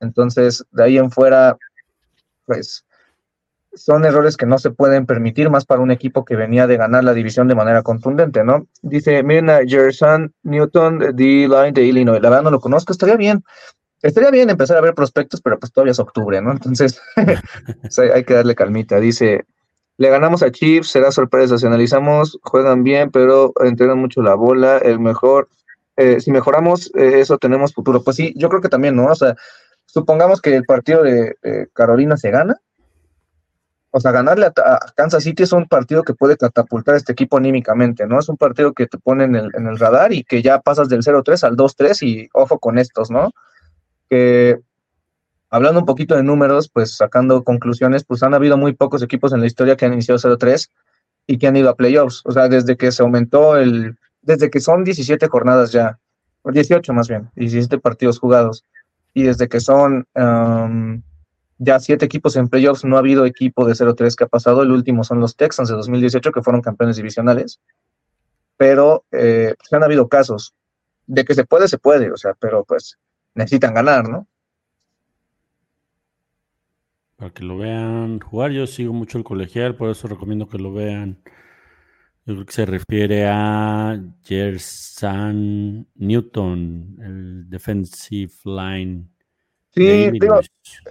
[0.00, 1.56] Entonces, de ahí en fuera,
[2.46, 2.84] pues
[3.74, 7.04] son errores que no se pueden permitir más para un equipo que venía de ganar
[7.04, 8.66] la división de manera contundente, ¿no?
[8.82, 12.20] Dice, miren a Jerson Newton, de line de Illinois.
[12.20, 13.44] La verdad no lo conozco, estaría bien.
[14.02, 16.52] Estaría bien empezar a ver prospectos, pero pues todavía es octubre, ¿no?
[16.52, 17.00] Entonces,
[18.14, 19.00] hay que darle calmita.
[19.00, 19.44] Dice,
[19.96, 21.58] le ganamos a Chiefs, será sorpresa.
[21.58, 24.78] Si analizamos, juegan bien, pero entrenan mucho la bola.
[24.78, 25.48] El mejor,
[25.96, 28.02] eh, si mejoramos, eh, eso tenemos futuro.
[28.02, 29.06] Pues sí, yo creo que también, ¿no?
[29.06, 29.34] O sea,
[29.88, 31.36] supongamos que el partido de
[31.72, 32.60] Carolina se gana.
[33.90, 37.38] O sea, ganarle a, Kansas City es un partido que puede catapultar a este equipo
[37.38, 38.18] anímicamente, ¿no?
[38.18, 40.88] Es un partido que te pone en el, en el radar y que ya pasas
[40.88, 43.32] del 0-3 al 2-3 y ojo con estos, ¿no?
[44.10, 44.60] Que
[45.50, 49.40] hablando un poquito de números, pues sacando conclusiones, pues han habido muy pocos equipos en
[49.40, 50.68] la historia que han iniciado 0-3
[51.26, 52.22] y que han ido a playoffs.
[52.26, 55.98] O sea, desde que se aumentó el, desde que son 17 jornadas ya,
[56.44, 58.64] 18 más bien, 17 partidos jugados,
[59.20, 60.06] y desde que son
[61.58, 64.62] ya 7 equipos en playoffs, no ha habido equipo de 0-3 que ha pasado.
[64.62, 67.60] El último son los Texans de 2018, que fueron campeones divisionales.
[68.56, 70.54] Pero eh, pues han habido casos
[71.06, 72.98] de que se puede, se puede, o sea, pero pues
[73.34, 74.26] necesitan ganar, ¿no?
[77.18, 78.52] para que lo vean jugar.
[78.52, 81.18] Yo sigo mucho el colegial, por eso recomiendo que lo vean.
[82.28, 89.08] Yo creo que se refiere a Gerson Newton, el defensive line.
[89.70, 90.38] Sí, digo,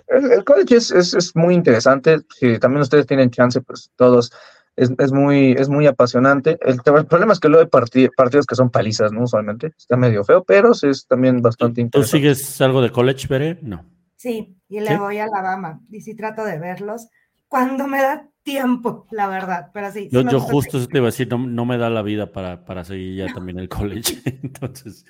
[0.07, 2.21] el, college es, muy interesante.
[2.35, 4.31] Si también ustedes tienen chance, pues todos
[4.75, 6.57] es, es, muy, es muy apasionante.
[6.59, 9.21] El, problema es que luego hay partidos que son palizas, ¿no?
[9.21, 9.73] Usualmente.
[9.77, 12.17] Está medio feo, pero es también bastante interesante.
[12.17, 13.59] ¿Tú sigues algo de college, Bere?
[13.61, 13.85] No.
[14.15, 15.81] Sí, y le voy a Alabama.
[15.91, 17.09] Y sí trato de verlos
[17.47, 19.71] cuando me da tiempo, la verdad.
[19.73, 20.09] Pero sí.
[20.11, 23.15] Yo, yo justo te iba a decir, no, me da la vida para, para seguir
[23.15, 24.21] ya también el college.
[24.43, 25.05] Entonces.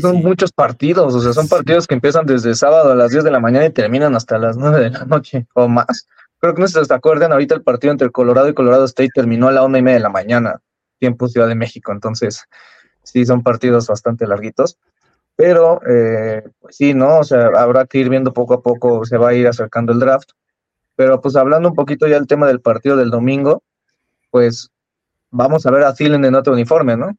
[0.00, 3.30] Son muchos partidos, o sea, son partidos que empiezan desde sábado a las 10 de
[3.30, 6.08] la mañana y terminan hasta las 9 de la noche o más.
[6.38, 9.52] Creo que no se acuerdan, ahorita el partido entre Colorado y Colorado State terminó a
[9.52, 10.60] la una y media de la mañana,
[10.98, 12.44] tiempo Ciudad de México, entonces
[13.02, 14.78] sí son partidos bastante larguitos.
[15.36, 17.18] Pero, eh, pues sí, ¿no?
[17.18, 19.98] O sea, habrá que ir viendo poco a poco, se va a ir acercando el
[19.98, 20.30] draft.
[20.96, 23.62] Pero pues hablando un poquito ya del tema del partido del domingo,
[24.30, 24.70] pues
[25.30, 27.16] vamos a ver a Thielen en otro uniforme, ¿no?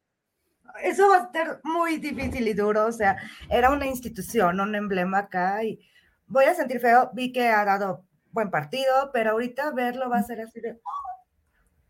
[0.84, 3.18] Eso va a ser muy difícil y duro, o sea,
[3.50, 5.80] era una institución, un emblema acá y
[6.28, 10.24] voy a sentir feo, vi que ha dado buen partido, pero ahorita verlo va a
[10.24, 11.26] ser así de, oh,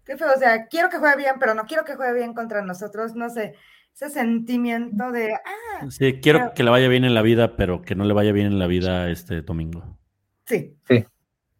[0.05, 2.61] qué feo, o sea, quiero que juegue bien, pero no quiero que juegue bien contra
[2.61, 3.55] nosotros, no sé,
[3.93, 5.85] ese sentimiento de, ah.
[5.89, 8.47] Sí, quiero que le vaya bien en la vida, pero que no le vaya bien
[8.47, 9.97] en la vida este domingo.
[10.45, 10.77] Sí.
[10.87, 11.05] Sí,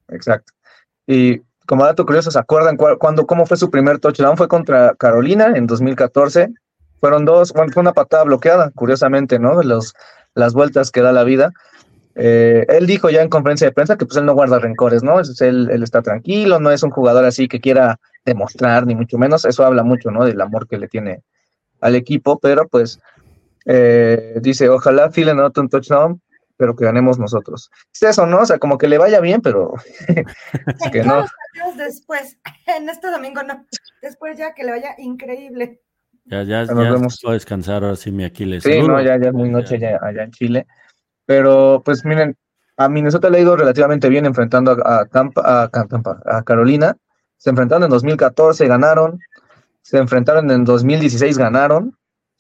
[0.10, 0.54] exacto.
[1.08, 4.38] Y como dato curioso, ¿se acuerdan cuándo, cómo fue su primer touchdown?
[4.38, 6.50] Fue contra Carolina en 2014.
[7.00, 9.62] Fueron dos, bueno, fue una patada bloqueada, curiosamente, ¿no?
[9.62, 9.94] Los,
[10.34, 11.52] las vueltas que da la vida.
[12.16, 15.20] Eh, él dijo ya en conferencia de prensa que pues él no guarda rencores, ¿no?
[15.20, 19.44] él, él, está tranquilo, no es un jugador así que quiera demostrar, ni mucho menos.
[19.44, 20.24] Eso habla mucho, ¿no?
[20.24, 21.24] Del amor que le tiene
[21.82, 23.00] al equipo, pero pues
[23.66, 26.22] eh, dice, ojalá Phil anote un touchdown,
[26.58, 27.70] pero que ganemos nosotros.
[27.94, 28.40] Es eso, ¿no?
[28.42, 29.74] O sea, como que le vaya bien, pero
[30.92, 31.26] que no.
[31.78, 32.38] Después,
[32.68, 33.66] en este domingo no.
[34.02, 35.82] Después ya que le vaya increíble.
[36.26, 38.64] Ya, ya, ya vamos a descansar ahora sí mi Aquiles.
[38.64, 40.68] Sí, no, ya, ya es muy noche ya, allá en Chile.
[41.26, 42.36] Pero pues miren,
[42.78, 46.98] a Minnesota le ha ido relativamente bien enfrentando a, Tampa, a, Tampa, a Carolina.
[47.38, 49.20] Se enfrentaron en 2014, ganaron.
[49.82, 51.96] Se enfrentaron en 2016, ganaron.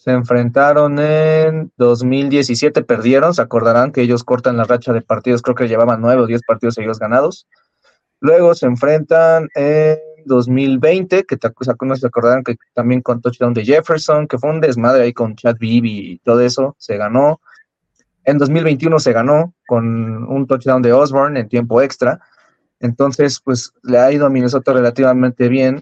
[0.06, 3.34] Se enfrentaron en 2017, perdieron.
[3.34, 6.41] Se acordarán que ellos cortan la racha de partidos, creo que llevaban nueve o diez
[6.48, 7.48] partidos ellos ganados.
[8.20, 14.28] Luego se enfrentan en 2020, que te, se acordarán que también con touchdown de Jefferson,
[14.28, 17.41] que fue un desmadre ahí con Chad Beebe y todo eso, se ganó.
[18.26, 22.20] En 2021 se ganó con un touchdown de Osborne en tiempo extra.
[22.80, 25.82] Entonces, pues le ha ido a Minnesota relativamente bien.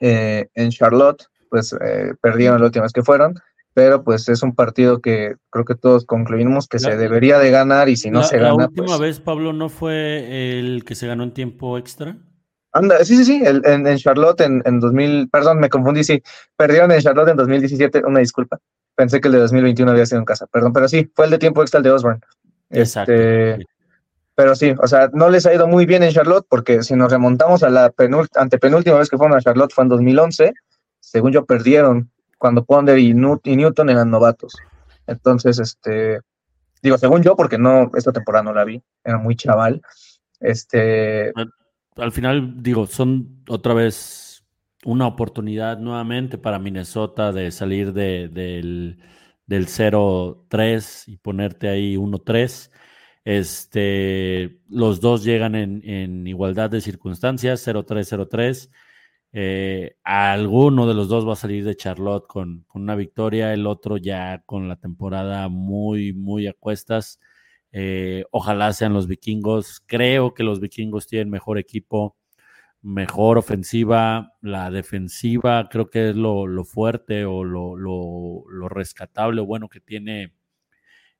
[0.00, 3.34] Eh, en Charlotte, pues eh, perdieron la última vez que fueron,
[3.72, 7.88] pero pues es un partido que creo que todos concluimos que se debería de ganar
[7.88, 8.48] y si no se gana.
[8.48, 12.18] ¿La última pues vez, Pablo, no fue el que se ganó en tiempo extra?
[12.72, 16.22] Anda, sí, sí, sí, en, en, Charlotte en, en 2000, perdón, me confundí, sí,
[16.58, 18.58] perdieron en Charlotte en 2017, una disculpa.
[18.94, 21.38] Pensé que el de 2021 había sido en casa, perdón, pero sí, fue el de
[21.38, 22.20] tiempo extra el de Osborne.
[22.68, 23.14] Exacto.
[23.14, 23.64] Este,
[24.34, 27.10] pero sí, o sea, no les ha ido muy bien en Charlotte porque si nos
[27.10, 27.90] remontamos a la
[28.34, 30.52] antepenúltima vez que fueron a Charlotte fue en 2011,
[31.06, 34.56] según yo perdieron cuando Ponder y, Newton eran novatos.
[35.06, 36.20] Entonces, este,
[36.82, 39.80] digo, según yo, porque no, esta temporada no la vi, era muy chaval.
[40.40, 41.32] Este.
[41.94, 44.44] Al final, digo, son otra vez
[44.84, 48.98] una oportunidad nuevamente para Minnesota de salir de, del,
[49.46, 52.70] del 0-3 y ponerte ahí 1-3.
[53.24, 58.70] Este, los dos llegan en, en igualdad de circunstancias, 0-3, 0-3.
[59.32, 63.66] Eh, alguno de los dos va a salir de Charlotte con, con, una victoria, el
[63.66, 67.20] otro ya con la temporada muy, muy a cuestas.
[67.72, 69.82] Eh, ojalá sean los vikingos.
[69.86, 72.16] Creo que los vikingos tienen mejor equipo
[72.86, 79.68] mejor ofensiva, la defensiva creo que es lo, fuerte o lo, lo, rescatable o bueno
[79.68, 80.32] que tiene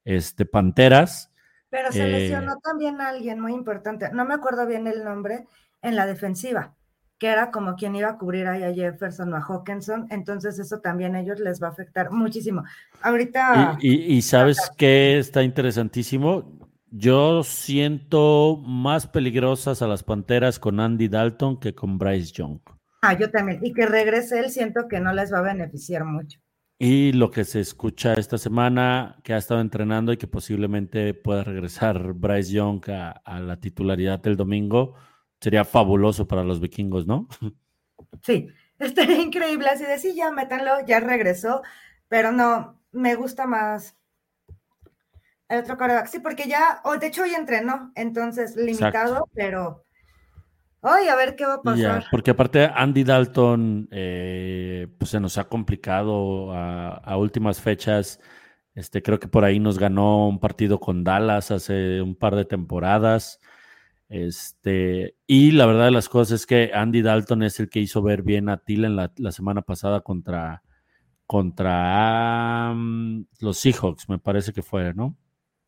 [0.04, 1.32] este Panteras.
[1.68, 5.46] Pero se lesionó eh, también alguien muy importante, no me acuerdo bien el nombre,
[5.82, 6.75] en la defensiva,
[7.18, 10.80] que era como quien iba a cubrir ahí a Jefferson o a Hawkinson, entonces eso
[10.80, 12.62] también a ellos les va a afectar muchísimo.
[13.02, 13.78] Ahorita...
[13.80, 16.58] Y, y, y sabes que está interesantísimo,
[16.90, 22.60] yo siento más peligrosas a las Panteras con Andy Dalton que con Bryce Young.
[23.02, 23.60] Ah, yo también.
[23.62, 26.40] Y que regrese él, siento que no les va a beneficiar mucho.
[26.78, 31.42] Y lo que se escucha esta semana, que ha estado entrenando y que posiblemente pueda
[31.42, 34.94] regresar Bryce Young a, la titularidad del domingo,
[35.40, 37.28] sería fabuloso para los vikingos, ¿no?
[38.22, 39.68] Sí, estaría increíble.
[39.68, 41.62] Así de sí, ya métanlo, ya regresó,
[42.08, 43.96] pero no, me gusta más
[45.48, 49.84] el otro coreback, sí, porque ya, o de hecho hoy entrenó, entonces limitado, pero
[50.80, 52.04] hoy a ver qué va a pasar.
[52.10, 58.20] porque aparte Andy Dalton, eh, pues se nos ha complicado a, últimas fechas.
[58.74, 62.44] Este, creo que por ahí nos ganó un partido con Dallas hace un par de
[62.44, 63.40] temporadas.
[64.08, 68.02] Este, y la verdad de las cosas es que Andy Dalton es el que hizo
[68.02, 70.62] ver bien a Thielen la, la semana pasada contra,
[71.26, 75.16] contra um, los Seahawks, me parece que fue, ¿no?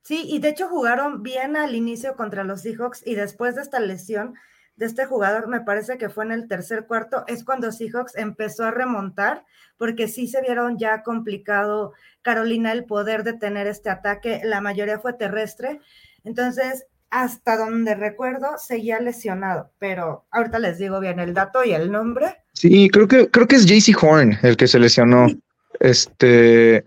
[0.02, 3.80] Sí, y de hecho jugaron bien al inicio contra los Seahawks y después de esta
[3.80, 4.34] lesión
[4.76, 8.64] de este jugador, me parece que fue en el tercer cuarto, es cuando Seahawks empezó
[8.64, 9.44] a remontar,
[9.76, 15.00] porque sí se vieron ya complicado Carolina el poder de tener este ataque, la mayoría
[15.00, 15.80] fue terrestre,
[16.22, 21.90] entonces hasta donde recuerdo seguía lesionado, pero ahorita les digo bien el dato y el
[21.90, 22.36] nombre.
[22.52, 25.26] Sí, creo que creo que es JC Horn el que se lesionó.
[25.80, 26.84] Este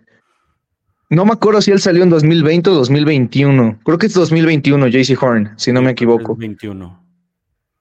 [1.10, 3.80] no me acuerdo si él salió en 2020 o 2021.
[3.84, 6.36] Creo que es 2021 JC Horn, si no me equivoco.
[6.36, 7.02] 21.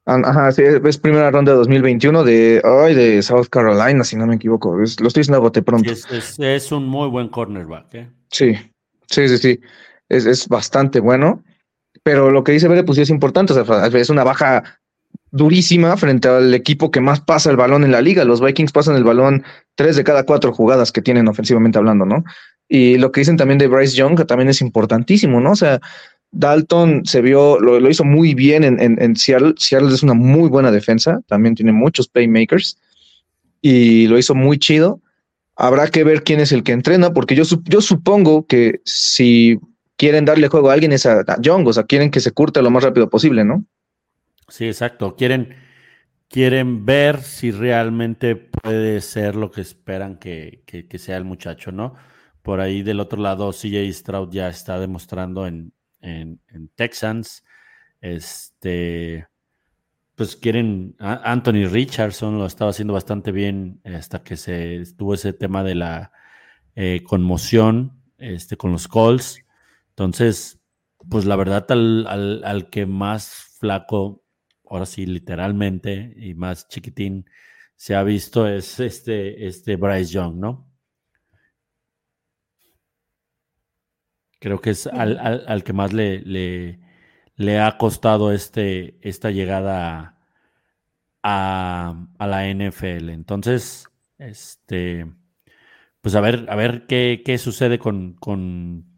[0.05, 4.35] Ajá, sí, es primera ronda de 2021 de, ay, de South Carolina, si no me
[4.35, 4.77] equivoco.
[4.77, 5.93] lo estoy diciendo a bote pronto.
[5.93, 7.95] es, un muy buen cornerback.
[7.95, 8.11] ¿eh?
[8.31, 8.55] Sí,
[9.07, 9.61] sí, sí, sí.
[10.09, 11.45] Es, es, bastante bueno.
[12.03, 13.53] Pero lo que dice Bere, pues sí es importante.
[13.53, 14.81] O sea, es una baja
[15.31, 18.25] durísima frente al equipo que más pasa el balón en la liga.
[18.25, 19.45] Los Vikings pasan el balón
[19.75, 22.25] tres de cada cuatro jugadas que tienen ofensivamente hablando, ¿no?
[22.69, 25.53] Y lo que dicen también de Bryce Young, también es importantísimo, ¿no?
[25.53, 25.81] O sea,
[26.33, 29.55] Dalton se vio, lo, hizo muy bien en, en, Seattle.
[29.57, 32.79] Seattle es una muy buena defensa, también tiene muchos playmakers
[33.61, 35.01] y lo hizo muy chido.
[35.57, 39.59] Habrá que ver quién es el que entrena, porque yo, yo supongo que si
[40.01, 42.71] quieren darle juego a alguien es a, Young, o sea, quieren que se curte lo
[42.71, 43.67] más rápido posible, ¿no?
[44.49, 45.15] Sí, exacto.
[45.15, 45.55] Quieren,
[46.27, 51.97] quieren ver si realmente puede ser lo que esperan que, que sea el muchacho, ¿no?
[52.41, 56.41] Por ahí del otro lado, CJ Stroud ya está demostrando en, en,
[56.77, 57.45] Texans.
[58.01, 59.27] Este,
[60.15, 65.63] pues quieren, Anthony Richardson lo estaba haciendo bastante bien hasta que se estuvo ese tema
[65.63, 66.13] de la
[66.75, 69.45] eh, conmoción este, con los Colts.
[70.01, 70.59] Entonces,
[71.11, 74.25] pues la verdad al, al, que más flaco,
[74.67, 77.27] ahora sí, literalmente, y más chiquitín
[77.77, 80.73] se ha visto es este, este Bryce Young, ¿no?
[84.39, 86.23] Creo que es al, que más le,
[87.37, 90.19] le, ha costado este, esta llegada
[91.23, 93.11] a, la NFL.
[93.11, 93.87] Entonces,
[94.17, 95.07] este,
[96.01, 98.90] pues a ver, a ver qué, sucede con, con,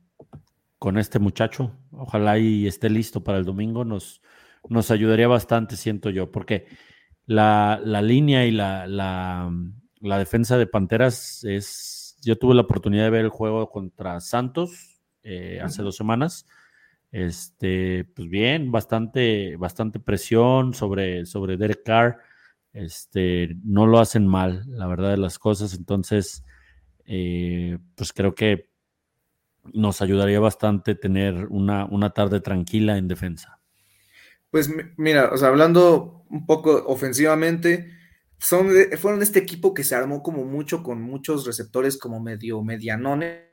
[0.99, 1.73] este muchacho.
[1.93, 3.85] Ojalá y esté listo para el domingo.
[3.85, 4.21] Nos,
[4.69, 6.67] nos ayudaría bastante, siento yo, porque
[7.27, 9.51] la, línea y la, la,
[10.01, 12.19] la defensa de Panteras es.
[12.25, 16.47] Yo tuve la oportunidad de ver el juego contra Santos eh, hace dos semanas.
[17.11, 22.19] Este, pues bien, bastante, bastante presión sobre, sobre Derek Carr.
[22.73, 25.75] Este, no lo hacen mal, la verdad de las cosas.
[25.75, 26.45] Entonces,
[27.07, 28.72] eh, pues creo que
[29.73, 33.61] nos ayudaría bastante tener una, una tarde tranquila en defensa.
[34.51, 37.91] Pues mira, o sea, hablando un poco ofensivamente,
[38.39, 43.53] son, fueron este equipo que se armó como mucho con muchos receptores como medio medianones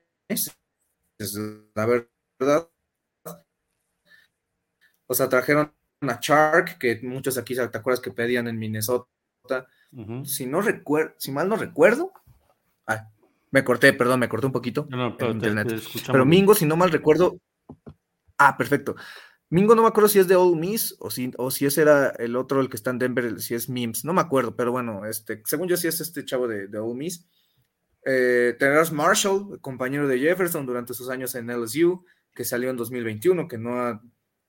[1.19, 1.35] es
[1.75, 2.69] la verdad.
[5.07, 9.07] O sea, trajeron a Shark, que muchos aquí te acuerdas que pedían en Minnesota.
[10.23, 12.11] Si no recuerdo, si mal no recuerdo.
[13.51, 14.87] Me corté, perdón, me corté un poquito.
[16.07, 17.37] pero, Mingo, si no mal recuerdo.
[18.37, 18.95] Ah, perfecto.
[19.49, 22.09] Mingo no me acuerdo si es de Old Miss o si, o si ese era
[22.09, 25.05] el otro, el que está en Denver, si es Mims, no me acuerdo, pero bueno,
[25.05, 27.27] este, según yo sí es este chavo de, de Old Miss.
[28.05, 28.57] Eh,
[28.91, 33.79] Marshall, compañero de Jefferson durante sus años en LSU, que salió en 2021, que no
[33.81, 34.01] ha,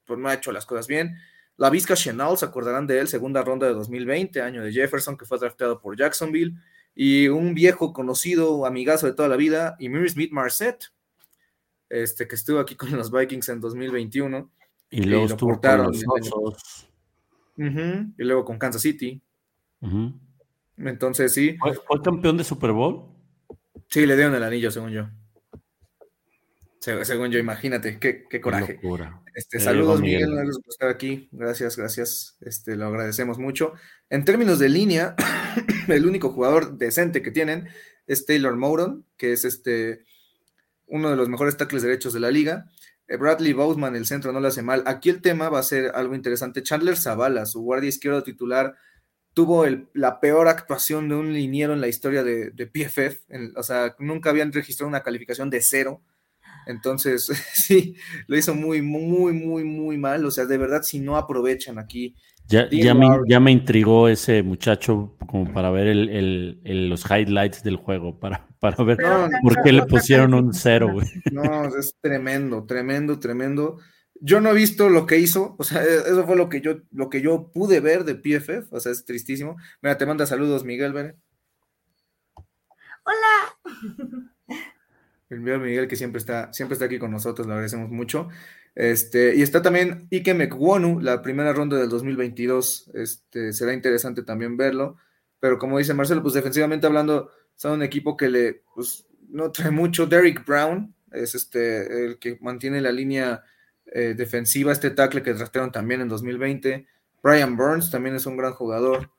[0.05, 1.17] pues no ha hecho las cosas bien.
[1.57, 5.25] La Vizca Chenal, se acordarán de él, segunda ronda de 2020, año de Jefferson, que
[5.25, 6.55] fue drafteado por Jacksonville.
[6.95, 10.93] Y un viejo conocido, amigazo de toda la vida, Emir Smith Marset,
[11.89, 14.51] este, que estuvo aquí con los Vikings en 2021.
[14.91, 16.89] Y luego estuvo con los
[17.57, 19.23] Y luego con Kansas City.
[20.77, 21.57] Entonces, sí.
[21.87, 23.07] ¿Fue campeón de Super Bowl?
[23.89, 25.09] Sí, le dieron el anillo, según yo.
[26.81, 28.81] Según yo, imagínate, qué, coraje.
[29.35, 31.29] este, saludos, Miguel, gracias por estar aquí.
[31.31, 32.39] Gracias, gracias.
[32.41, 33.75] Este, lo agradecemos mucho.
[34.09, 35.15] En términos de línea,
[35.89, 37.69] el único jugador decente que tienen
[38.07, 40.07] es Taylor Moron, que es este
[40.87, 42.67] uno de los mejores tackles derechos de la liga.
[43.09, 44.83] Eh, Bradley Boseman, el centro, no le hace mal.
[44.87, 46.63] Aquí el tema va a ser algo interesante.
[46.63, 48.75] Chandler Zavala, su guardia izquierdo titular,
[49.35, 53.21] tuvo la peor actuación de un liniero en la historia de, PFF.
[53.57, 56.03] o sea, nunca habían registrado una calificación de cero.
[56.67, 57.95] Entonces, sí,
[58.27, 60.25] lo hizo muy, muy, muy, muy mal.
[60.25, 62.15] O sea, de verdad, si no aprovechan aquí.
[62.47, 68.19] Ya, ya, me, ya me, intrigó ese muchacho como para ver los highlights del juego,
[68.19, 68.99] para, para ver
[69.41, 70.93] por qué le pusieron un cero,
[71.31, 73.79] No, es tremendo, tremendo, tremendo.
[74.21, 76.79] yo no he visto lo que hizo, o sea, e, eso fue lo que yo,
[76.91, 79.57] lo que yo pude ver de PFF, o sea, es tristísimo.
[79.81, 81.15] Mira, te manda saludos, Miguel, ¿vale?
[83.05, 84.27] Hola.
[85.31, 88.29] El Miguel que siempre está, siempre está aquí con nosotros, le agradecemos mucho.
[88.75, 92.91] Este, y está también Ike Mekwonu, la primera ronda del 2022.
[92.95, 94.97] Este, será interesante también verlo.
[95.39, 99.71] Pero como dice Marcelo, pues defensivamente hablando, son un equipo que le pues, no trae
[99.71, 100.07] mucho.
[100.07, 103.45] Derrick Brown es este, el que mantiene la línea
[103.87, 106.87] eh, defensiva, este tackle que trataron también en 2020.
[107.23, 109.11] Brian Burns también es un gran jugador.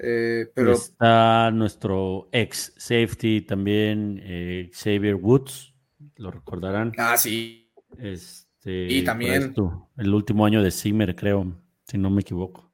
[0.00, 0.72] Eh, pero...
[0.72, 5.74] Está nuestro ex safety también, eh, Xavier Woods,
[6.16, 6.92] lo recordarán.
[6.98, 7.70] Ah, sí.
[7.98, 9.54] Este, y también.
[9.96, 12.70] el último año de Zimmer, creo, si no me equivoco.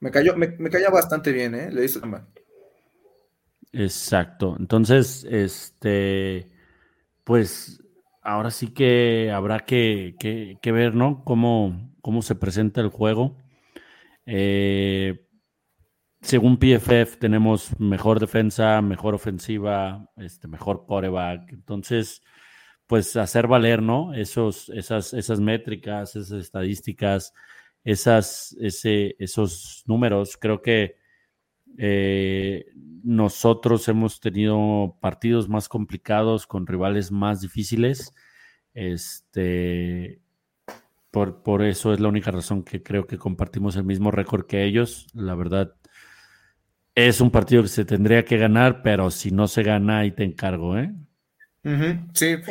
[0.00, 0.48] Me cayó, me,
[0.90, 1.70] bastante bien, ¿eh?
[1.70, 2.00] Le hizo
[3.72, 4.56] Exacto.
[4.58, 6.48] Entonces, este,
[7.24, 7.82] pues
[8.22, 11.22] ahora sí que habrá que, ver, ¿no?
[11.24, 13.36] Cómo, cómo se presenta el juego.
[14.26, 15.26] Eh,
[16.20, 21.52] según PFF tenemos mejor defensa, mejor ofensiva, este, mejor quarterback.
[21.52, 22.22] Entonces,
[22.86, 24.14] pues hacer valer, ¿no?
[24.14, 27.32] Esos, esas, esas métricas, esas estadísticas,
[27.84, 30.36] esas, ese, esos números.
[30.36, 30.96] Creo que
[31.78, 32.66] eh,
[33.02, 38.12] nosotros hemos tenido partidos más complicados con rivales más difíciles.
[38.74, 40.20] Este,
[41.10, 44.64] por, por eso es la única razón que creo que compartimos el mismo récord que
[44.64, 45.06] ellos.
[45.14, 45.74] La verdad,
[47.08, 50.24] es un partido que se tendría que ganar, pero si no se gana, ahí te
[50.24, 50.92] encargo, ¿eh?
[52.14, 52.26] sí.
[52.26, 52.42] Eh,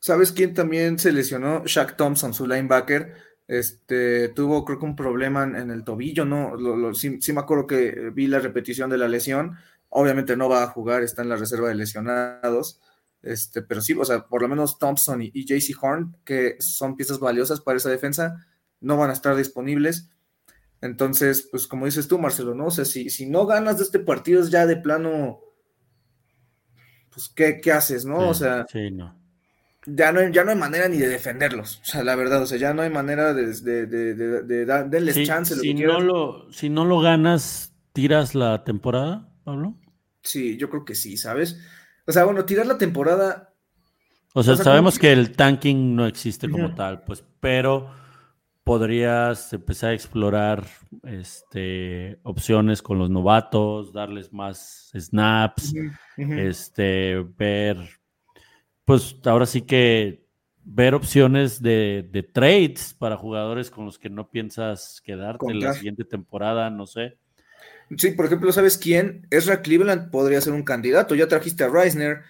[0.00, 1.62] ¿Sabes quién también se lesionó?
[1.66, 3.14] Shaq Thompson, su linebacker.
[3.46, 6.56] Este, tuvo creo que un problema en, el tobillo, ¿no?
[6.56, 9.56] Lo, sí, me acuerdo que vi la repetición de la lesión.
[9.90, 12.80] Obviamente no va a jugar, está en la reserva de lesionados.
[13.22, 16.96] Este, pero sí, o sea, por lo menos Thompson y, y JC Horn, que son
[16.96, 18.46] piezas valiosas para esa defensa,
[18.80, 20.08] no van a estar disponibles.
[20.82, 22.66] Entonces, pues como dices tú, Marcelo, ¿no?
[22.66, 25.40] O sea, si, si no ganas de este partido es ya de plano,
[27.12, 28.30] pues, ¿qué, haces, no?
[28.30, 29.18] o sea, sí, no.
[29.86, 32.58] Ya no, ya no hay manera ni de defenderlos, o sea, la verdad, o sea,
[32.58, 33.46] ya no hay manera de,
[33.86, 35.54] de, darles chance.
[35.56, 39.74] si, no lo, si no lo ganas, ¿tiras la temporada, Pablo?
[40.22, 41.58] Sí, yo creo que sí, ¿sabes?
[42.06, 43.54] O sea, bueno, tirar la temporada.
[44.34, 47.90] O sea, sabemos que el tanking no existe como tal, pues, pero
[48.70, 50.64] podrías empezar a explorar
[51.02, 55.74] este, opciones con los novatos, darles más snaps,
[56.16, 57.78] este, ver,
[58.84, 60.24] pues ahora sí que
[60.62, 66.04] ver opciones de, trades para jugadores con los que no piensas quedarte en la siguiente
[66.04, 67.18] temporada, no sé.
[67.96, 69.26] Sí, por ejemplo, ¿sabes quién?
[69.30, 71.16] Ezra Cleveland podría ser un candidato.
[71.16, 72.20] Ya trajiste a Reisner,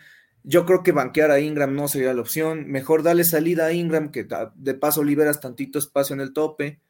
[0.42, 2.68] yo creo que banquear a Ingram no sería la opción.
[2.68, 6.80] Mejor darle salida a Ingram, que de paso liberas tantito espacio en el tope.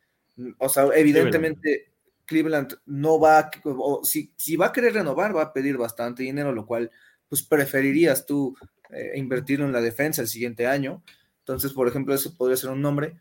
[0.58, 1.92] O sea, evidentemente
[2.26, 6.52] Cleveland no va, o si, si, va a querer renovar, va a pedir bastante dinero,
[6.52, 6.90] lo cual
[7.28, 8.56] pues preferirías tú
[8.90, 11.02] eh, invertirlo en la defensa el siguiente año.
[11.40, 13.16] Entonces, por ejemplo, eso podría ser un nombre.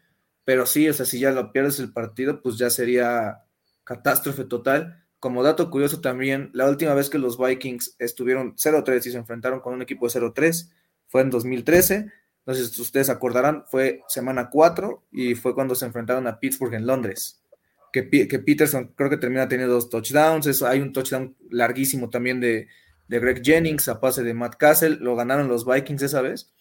[0.46, 3.44] Pero sí, o sea, si ya lo pierdes el partido, pues ya sería
[3.84, 5.04] catástrofe total.
[5.20, 9.60] Como dato curioso también, la última vez que los Vikings estuvieron 0-3 y se enfrentaron
[9.60, 10.70] con un equipo de 0-3
[11.08, 12.12] fue en 2013.
[12.46, 17.44] Entonces, ustedes acordarán, fue semana 4 y fue cuando se enfrentaron a Pittsburgh en Londres.
[17.92, 20.48] Que, que Peterson creo que termina teniendo dos touchdowns.
[20.48, 22.68] Eso, hay un touchdown larguísimo también de,
[23.08, 24.98] de Greg Jennings a pase de Matt Castle.
[25.02, 26.52] Lo ganaron los Vikings esa vez.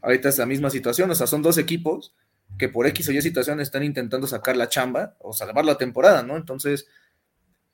[0.00, 1.10] Ahorita es la misma situación.
[1.10, 2.14] O sea, son dos equipos
[2.58, 6.22] que por X o Y situación están intentando sacar la chamba o salvar la temporada,
[6.22, 6.36] ¿no?
[6.36, 6.86] Entonces,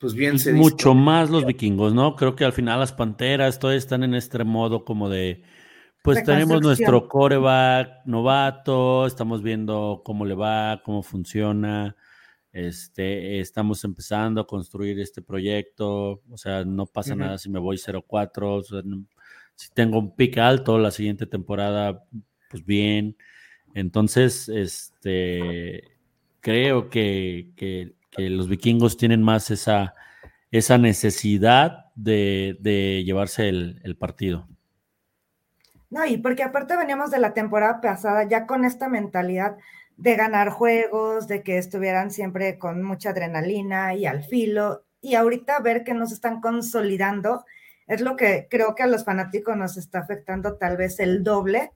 [0.02, 2.16] pues bien se Mucho más los vikingos, ¿no?
[2.16, 5.44] Creo que al final las panteras todas están en este modo como de,
[6.02, 11.94] pues tenemos nuestro coreback novato, estamos viendo cómo le va, cómo funciona,
[12.50, 17.76] este, estamos empezando a construir este proyecto, o sea, no pasa nada si me voy
[17.76, 19.04] 0-4,
[19.54, 22.04] si tengo un pick alto la siguiente temporada,
[22.50, 23.16] pues bien.
[23.72, 25.96] Entonces, este,
[26.40, 29.94] creo que, que que los vikingos tienen más esa,
[30.50, 34.46] esa necesidad de, llevarse el, partido.
[35.90, 39.56] No, y porque aparte veníamos de la temporada pasada ya con esta mentalidad
[39.96, 45.58] de ganar juegos, de que estuvieran siempre con mucha adrenalina y al filo, y ahorita
[45.60, 47.44] ver que nos están consolidando
[47.86, 51.72] es lo que creo que a los fanáticos nos está afectando tal vez el doble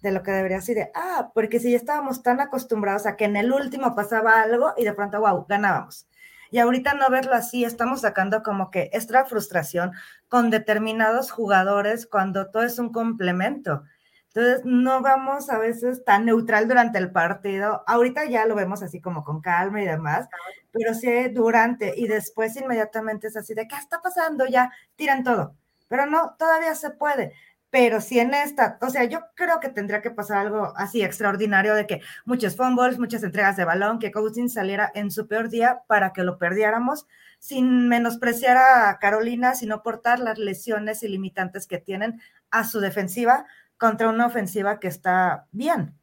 [0.00, 3.24] de lo que debería ser de, ah, porque si ya estábamos tan acostumbrados a que
[3.24, 6.08] en el último pasaba algo y de pronto, wow, ganábamos.
[6.50, 9.92] Y ahorita no verlo así, estamos sacando como que esta frustración
[10.28, 13.82] con determinados jugadores cuando todo es un complemento.
[14.28, 17.82] Entonces, no vamos a veces tan neutral durante el partido.
[17.86, 20.28] Ahorita ya lo vemos así como con calma y demás,
[20.70, 24.46] pero sí durante y después inmediatamente es así de, ¿qué está pasando?
[24.46, 25.54] Ya tiran todo.
[25.88, 27.34] Pero no, todavía se puede.
[27.70, 31.74] Pero si en esta, o sea, yo creo que tendría que pasar algo así extraordinario
[31.74, 35.82] de que muchos fumbles, muchas entregas de balón, que Cousins saliera en su peor día
[35.86, 37.06] para que lo perdiéramos,
[37.38, 43.46] sin menospreciar a Carolina, sino portar las lesiones y limitantes que tienen a su defensiva
[43.76, 45.94] contra una ofensiva que está bien.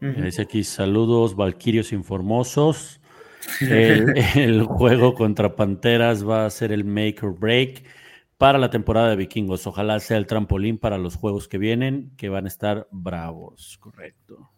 [0.00, 3.00] Dice aquí, saludos, Valquirios Informosos.
[3.60, 7.84] El, el, juego contra Panteras va a ser el make or break
[8.38, 9.66] para la temporada de Vikingos.
[9.66, 14.50] Ojalá sea el trampolín para los juegos que vienen, que van a estar bravos, correcto.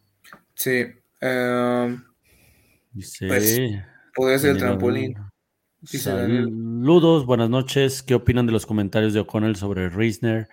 [0.55, 0.87] Sí.
[1.21, 2.03] Em,
[2.93, 3.61] Dice, pues,
[4.15, 5.15] puede ser el trampolín.
[5.85, 8.03] Saludos, buenas noches.
[8.03, 10.49] ¿Qué opinan de los comentarios de O'Connell sobre Reisner?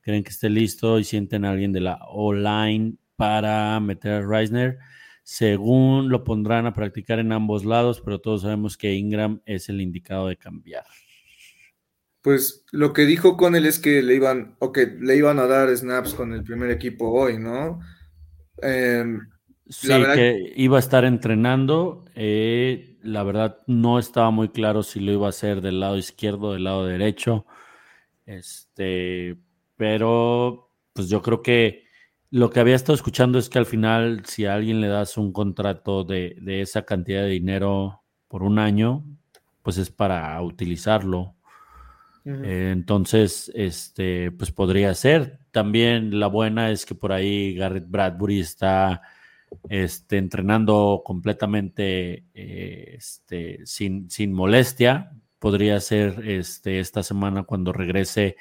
[0.00, 4.78] ¿Creen que esté listo y sienten a alguien de la online para meter a Reisner?
[5.24, 9.80] Según lo pondrán a practicar en ambos lados, pero todos sabemos que Ingram es el
[9.80, 10.86] indicado de cambiar.
[12.22, 15.46] Pues lo que dijo con él es que le iban, o que le iban a
[15.46, 17.80] dar snaps con el primer equipo hoy, ¿no?
[18.60, 19.20] Em,
[19.68, 22.04] sí, que iba a estar entrenando.
[22.14, 26.48] Eh, la verdad no estaba muy claro si lo iba a hacer del lado izquierdo,
[26.48, 27.46] o del lado derecho.
[28.26, 29.36] Este,
[29.76, 31.84] pero pues yo creo que
[32.30, 35.32] lo que había estado escuchando es que al final, si a alguien le das un
[35.32, 39.04] contrato de, de esa cantidad de dinero por un año,
[39.62, 41.37] pues es para utilizarlo
[42.30, 45.40] eh, entonces, este, pues podría ser.
[45.50, 49.00] También la buena es que por ahí Garrett Bradbury está
[49.70, 55.12] este, entrenando completamente eh, este, sin, sin molestia.
[55.38, 58.36] Podría ser este, esta semana cuando regrese,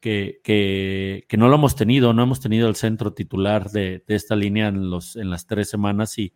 [0.00, 4.14] que, que, que, no lo hemos tenido, no hemos tenido el centro titular de, de
[4.14, 6.34] esta línea en, los, en las tres semanas y,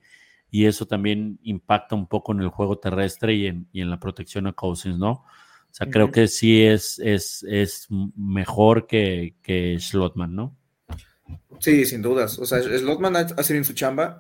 [0.51, 3.99] y, eso también impacta un poco en el juego terrestre y en, y en la
[3.99, 5.25] protección a Cousins, ¿no?
[5.77, 10.57] O sea, creo que sí es, es, es mejor que, que Slotman, ¿no?
[11.61, 12.39] Sí, sin dudas.
[12.39, 14.17] O sea, Slotman hace bien su chamba,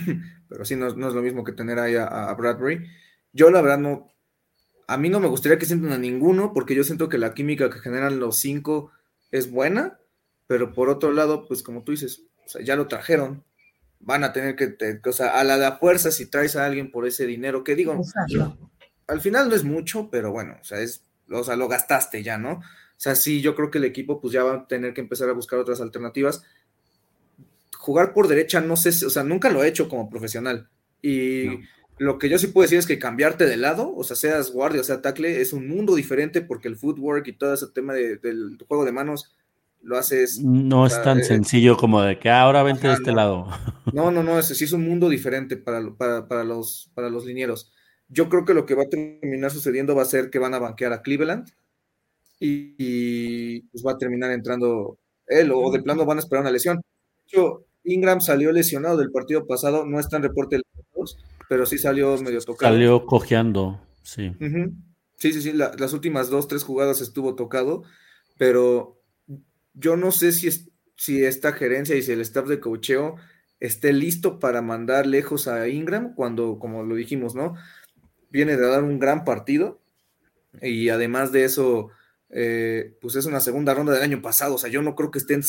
[0.50, 2.86] pero sí no, es lo mismo que tener ahí a, Bradbury.
[3.32, 4.12] Yo, la verdad, no.
[4.86, 7.70] A mí no me gustaría que sientan a ninguno, porque yo siento que la química
[7.70, 8.90] que generan los cinco
[9.30, 9.98] es buena,
[10.46, 13.44] pero por otro lado, pues como tú dices, o sea, ya lo trajeron.
[13.98, 17.06] Van a tener que, o sea, a la de fuerza si traes a alguien por
[17.06, 17.98] ese dinero, que digo,
[19.08, 22.38] al final no es mucho, pero bueno, o sea, es, o sea, lo gastaste ya,
[22.38, 22.52] ¿no?
[22.52, 25.28] O sea, sí, yo creo que el equipo pues ya va a tener que empezar
[25.28, 26.42] a buscar otras alternativas.
[27.76, 30.68] Jugar por derecha, no sé, o sea, nunca lo he hecho como profesional.
[31.00, 31.60] Y
[31.96, 34.80] lo que yo sí puedo decir es que cambiarte de lado, o sea, seas guardia
[34.80, 38.58] o sea tackle, es un mundo diferente porque el footwork y todo ese tema del
[38.66, 39.34] juego de manos
[39.80, 40.40] lo haces.
[40.40, 43.46] No es tan eh, sencillo como de que ah, ahora vente de este lado.
[43.92, 47.24] No, no, no, ese sí es un mundo diferente para, para, para, los, para los
[47.24, 47.72] linieros.
[48.08, 50.58] Yo creo que lo que va a terminar sucediendo va a ser que van a
[50.58, 51.48] banquear a Cleveland
[52.40, 56.76] y, pues va a terminar entrando él o de plano van a esperar una lesión.
[56.76, 60.62] De hecho, Ingram salió lesionado del partido pasado, no está en reporte de
[60.96, 61.16] los
[61.48, 62.74] pero sí salió medio tocado.
[62.74, 64.32] Salió cojeando, sí.
[65.16, 67.82] Sí, sí, sí, las últimas dos, tres jugadas estuvo tocado,
[68.36, 69.00] pero
[69.74, 73.16] yo no sé si, es, si esta gerencia y si el staff de cocheo
[73.58, 77.54] esté listo para mandar lejos a Ingram cuando, como lo dijimos, ¿no?
[78.30, 79.80] Viene de dar un gran partido
[80.62, 81.90] y además de eso,
[82.30, 85.18] eh, pues es una segunda ronda del año pasado, o sea, yo no creo que
[85.18, 85.42] estén...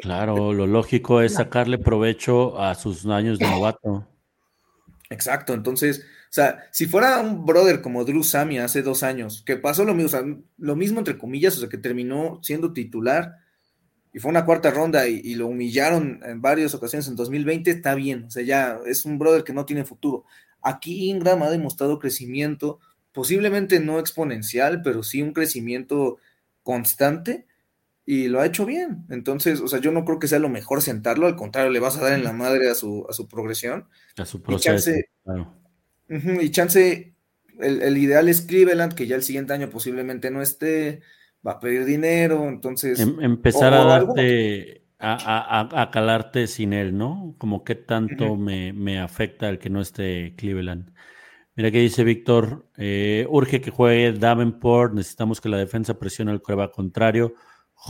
[0.00, 4.08] claro, lo lógico es sacarle provecho a sus años de novato.
[5.10, 9.56] Exacto, entonces, o sea, si fuera un brother como Drew Sammy hace dos años, que
[9.56, 10.22] pasó lo mismo, o sea,
[10.58, 13.36] lo mismo entre comillas, o sea, que terminó siendo titular
[14.12, 17.94] y fue una cuarta ronda y, y, lo humillaron en varias ocasiones en 2020, está
[17.94, 20.24] bien, o sea, ya es un brother que no tiene futuro.
[20.64, 22.80] Aquí Ingram ha demostrado crecimiento,
[23.12, 26.18] posiblemente no exponencial, pero sí un crecimiento
[26.62, 27.46] constante
[28.06, 29.04] y lo ha hecho bien.
[29.08, 31.96] Entonces, o sea, yo no creo que sea lo mejor sentarlo, al contrario, le vas
[31.96, 33.86] a dar en la madre a su, a su progresión.
[34.16, 34.90] A su proceso.
[36.08, 37.14] Y chance,
[37.60, 41.00] el, ideal es Cleveland, que ya el siguiente año posiblemente no esté,
[41.46, 43.00] va a pedir dinero, entonces...
[43.00, 47.34] Em, empezar a darte a, calarte sin él, ¿no?
[47.38, 50.92] Como qué tanto me, afecta el que no esté Cleveland.
[51.56, 56.42] Mira que dice Víctor, eh, urge que juegue Davenport, necesitamos que la defensa presione al
[56.42, 57.34] prueba contrario.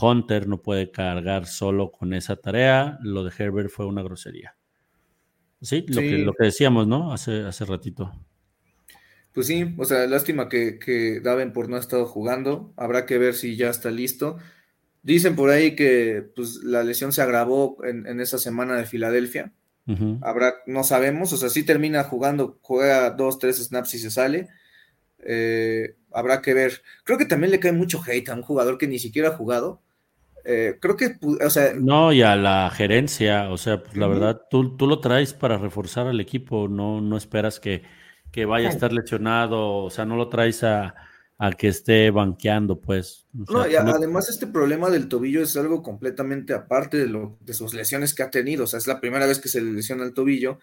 [0.00, 2.98] Hunter no puede cargar solo con esa tarea.
[3.02, 4.56] Lo de Herbert fue una grosería.
[5.62, 7.12] Sí, lo, Que, lo que decíamos, ¿no?
[7.12, 8.12] Hace, hace ratito.
[9.32, 12.72] Pues sí, o sea, lástima que, que Davenport no ha estado jugando.
[12.76, 14.36] Habrá que ver si ya está listo
[15.04, 19.52] Dicen por ahí que pues, la lesión se agravó en, esa semana de Filadelfia.
[20.22, 24.48] Habrá, no sabemos, o sea, si termina jugando, juega dos, tres snaps y se sale.
[25.18, 26.80] Eh, habrá que ver.
[27.04, 29.82] Creo que también le cae mucho hate a un jugador que ni siquiera ha jugado.
[30.42, 31.74] Eh, creo que, o sea.
[31.74, 35.58] No, y a la gerencia, o sea, pues la verdad, tú, tú, lo traes para
[35.58, 37.82] reforzar al equipo, no, no esperas que,
[38.32, 40.94] que vaya a estar lesionado, o sea, no lo traes a,
[41.38, 43.26] al que esté banqueando, pues.
[43.32, 47.74] no, y además este problema del tobillo es algo completamente aparte de, lo, de sus
[47.74, 48.64] lesiones que ha tenido.
[48.64, 50.58] O sea, es la primera vez que se le lesiona el tobillo.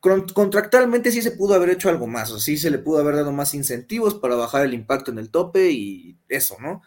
[0.00, 3.32] Contractualmente sí se pudo haber hecho algo más, o sí se le pudo haber dado
[3.32, 6.82] más incentivos para bajar el impacto en el tope y eso, ¿no?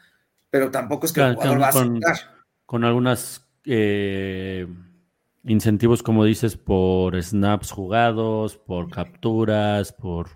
[0.50, 2.00] Pero tampoco es que el jugador va a con,
[2.66, 4.66] con algunas eh,
[5.44, 10.30] incentivos, como dices, por snaps jugados, por capturas, por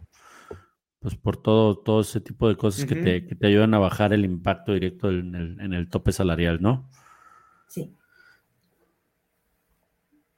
[1.04, 4.14] pues por todo, todo ese tipo de cosas que, te, que, te, ayudan a bajar
[4.14, 6.90] el impacto directo en el, en el tope salarial, ¿no?
[7.68, 7.94] Sí.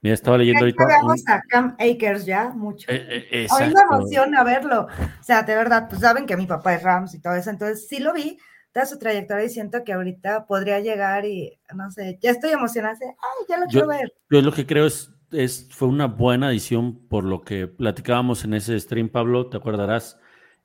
[0.00, 0.84] Mira, estaba leyendo ahorita.
[0.84, 2.90] Veamos a Cam Akers ya mucho.
[2.90, 4.88] Eh, eh, Hoy me emociona verlo.
[5.20, 7.86] O sea, de verdad, pues saben que mi papá es Rams y todo eso, entonces
[7.86, 8.36] sí lo vi,
[8.72, 12.96] toda su trayectoria y siento que ahorita podría llegar y no sé, ya estoy emocionada.
[13.00, 14.12] Ay, ya lo quiero ver.
[14.28, 18.54] Yo lo que creo es, es, fue una buena adición por lo que platicábamos en
[18.54, 20.18] ese stream, Pablo, te acordarás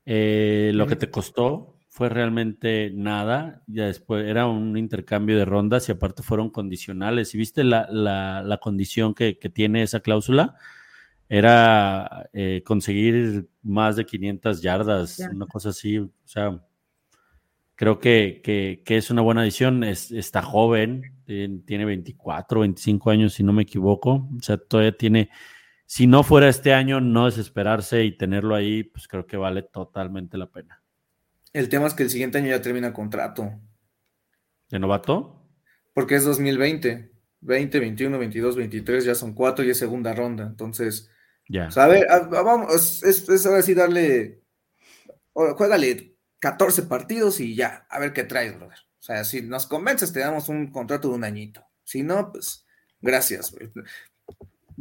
[0.06, 3.64] eh, lo que te costó fue realmente nada.
[3.68, 7.36] Ya después era un intercambio de rondas y aparte fueron condicionales.
[7.36, 10.56] ¿Y viste la, la, condición que, tiene esa cláusula?
[11.30, 15.98] Era eh, conseguir más de 500 yardas, una cosa así.
[15.98, 16.62] O sea,
[17.76, 19.84] creo que, que, es una buena adición.
[19.84, 24.30] Es, está joven, tiene 24, 25 años, si no me equivoco.
[24.38, 25.30] O sea, todavía tiene
[25.92, 30.38] si no fuera este año, no desesperarse y tenerlo ahí, pues creo que vale totalmente
[30.38, 30.82] la pena.
[31.52, 33.60] El tema es que el siguiente año ya termina contrato.
[34.70, 35.50] ¿De novato?
[35.94, 37.12] Porque es 2020.
[37.42, 40.46] 20, 21, 22, 23, ya son cuatro y es segunda ronda.
[40.46, 41.10] Entonces,
[41.50, 41.68] ya.
[41.76, 44.46] a ver, vamos, es, es, ahora sí darle,
[45.34, 48.80] juégale 14 partidos y ya, a ver qué traes, brother.
[48.98, 51.68] O sea, si nos convences, te damos un contrato de un añito.
[51.84, 52.66] Si no, pues,
[53.02, 53.54] gracias,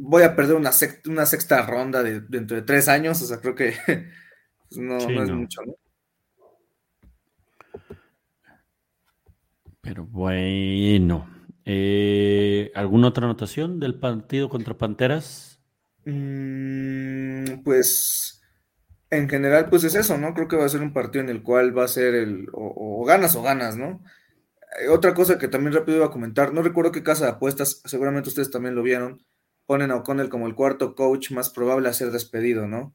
[0.01, 0.71] voy a perder una,
[1.07, 5.31] una sexta ronda de, dentro de tres años, o sea, creo que pues, no, es
[5.31, 5.75] mucho, ¿no?
[9.81, 11.29] Pero bueno,
[11.65, 15.59] eh, ¿alguna otra anotación del partido contra Panteras?
[16.05, 18.43] Mm, pues
[19.11, 20.35] en general, pues es eso, ¿no?
[20.35, 23.05] Creo que va a ser un partido en el cual va a ser el o,
[23.05, 24.03] ganas o ganas, ¿no?
[24.81, 27.83] Eh, otra cosa que también rápido iba a comentar, no recuerdo qué casa de apuestas,
[27.85, 29.25] seguramente ustedes también lo vieron,
[29.71, 32.93] ponen a O'Connell como el cuarto coach más probable a ser despedido, ¿no?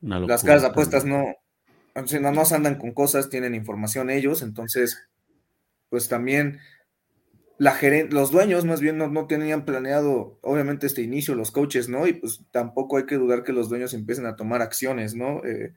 [0.00, 1.36] Las casas de apuestas no,
[1.94, 5.08] no, no andan con cosas, tienen información ellos, entonces,
[5.88, 6.58] pues también
[7.58, 7.78] la
[8.10, 12.08] los dueños más bien no, tenían planeado, obviamente, este inicio, los coaches, ¿no?
[12.08, 15.44] Y pues tampoco hay que dudar que los dueños empiecen a tomar acciones, ¿no?
[15.44, 15.74] Eh,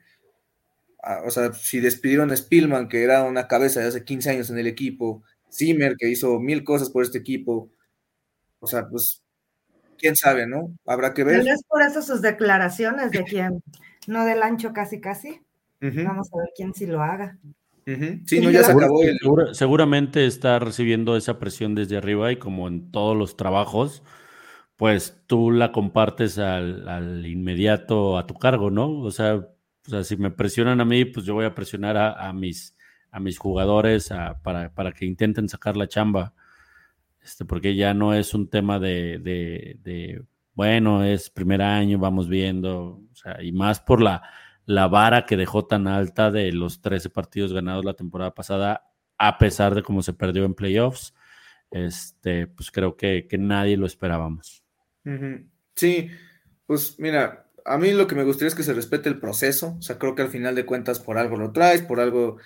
[1.24, 4.58] o sea, si despidieron a Spielman, que era una cabeza de hace 15 años en
[4.58, 5.22] el equipo,
[5.52, 7.70] Zimmer, que hizo mil cosas por este equipo,
[8.58, 9.23] o sea, pues
[10.04, 10.76] quién sabe, ¿no?
[10.84, 11.42] Habrá que ver.
[11.42, 13.62] No es por eso sus declaraciones de quién,
[14.06, 15.40] no del ancho casi casi.
[15.80, 17.38] Vamos a ver quién sí lo haga.
[17.86, 19.00] Sí, no, ya se acabó.
[19.52, 24.02] seguramente está recibiendo esa presión desde arriba y como en todos los trabajos,
[24.76, 29.00] pues tú la compartes al, inmediato a tu cargo, ¿no?
[29.00, 32.30] O sea, o sea, si me presionan a mí, pues yo voy a presionar a,
[32.34, 32.76] mis,
[33.10, 34.10] a mis jugadores
[34.42, 36.34] para, para que intenten sacar la chamba
[37.24, 40.22] este, porque ya no es un tema de,
[40.52, 44.22] bueno, es primer año, vamos viendo, o sea, y más por la,
[44.66, 49.38] la vara que dejó tan alta de los 13 partidos ganados la temporada pasada, a
[49.38, 51.14] pesar de cómo se perdió en playoffs,
[51.70, 54.62] este, pues creo que, nadie lo esperábamos.
[55.74, 56.10] Sí,
[56.66, 59.82] pues mira, a mí lo que me gustaría es que se respete el proceso, o
[59.82, 62.36] sea, creo que al final de cuentas por algo lo traes, por algo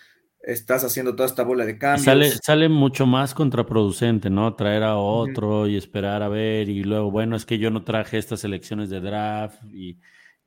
[0.49, 2.05] estás haciendo toda esta bola de cambios.
[2.05, 4.55] Sale, sale mucho más contraproducente, ¿no?
[4.55, 8.17] Traer a otro y esperar a ver y luego, bueno, es que yo no traje
[8.17, 9.99] estas elecciones de draft y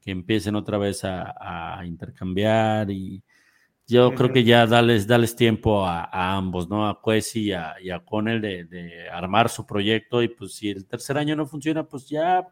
[0.02, 3.24] que empiecen otra vez a, intercambiar y
[3.86, 6.90] yo creo que ya dales, dales tiempo a, ambos, ¿no?
[6.90, 10.72] A Quesi y a, y a Connell de, de, armar su proyecto y pues si
[10.72, 12.48] el tercer año no funciona, pues ya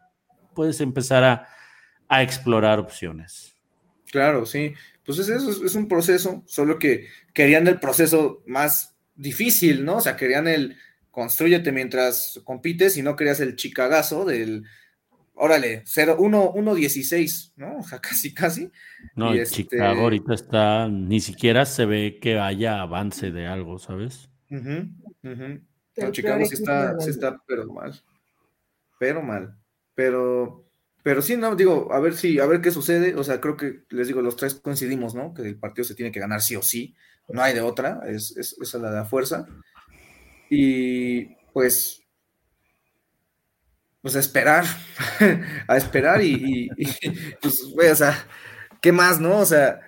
[0.53, 1.47] puedes empezar a,
[2.07, 3.55] a explorar opciones.
[4.11, 4.73] Claro, sí.
[5.09, 9.95] Pues es eso, es un proceso, solo que querían el proceso más difícil, ¿no?
[9.95, 10.77] O sea, querían el
[11.09, 14.65] construyete mientras compites y no querías el chicagazo del,
[15.33, 17.77] órale, 0, 1, 1, 16, ¿no?
[17.79, 18.69] O sea, casi, casi.
[19.15, 23.79] No, y este Chicago ahorita está, ni siquiera se ve que haya avance de algo,
[23.79, 24.29] ¿sabes?
[26.11, 27.99] Chicago sí está, sí está, pero mal.
[28.99, 29.57] Pero mal.
[29.95, 30.68] Pero,
[31.09, 33.15] pero sí, no, digo, a ver si, a ver qué sucede.
[33.15, 35.33] O sea, creo que les digo, los tres coincidimos, ¿no?
[35.33, 36.95] Que el partido se tiene que ganar sí o sí.
[37.27, 39.47] No hay de otra, es, es, es la de la fuerza.
[40.51, 42.03] Y pues,
[44.03, 44.65] pues a esperar,
[45.67, 46.85] a esperar y, y,
[47.41, 48.27] pues, o sea,
[48.79, 49.39] ¿qué más, no?
[49.39, 49.79] O sea,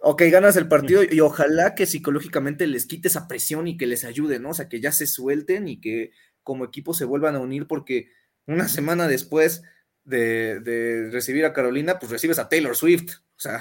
[0.00, 4.04] ok, ganas el partido y ojalá que psicológicamente les quite esa presión y que les
[4.04, 4.50] ayude, ¿no?
[4.50, 6.10] O sea, que ya se suelten y que
[6.42, 8.10] como equipo se vuelvan a unir porque
[8.44, 9.62] una semana después
[10.08, 13.60] de, recibir a Carolina, pues recibes a Taylor Swift, o sea,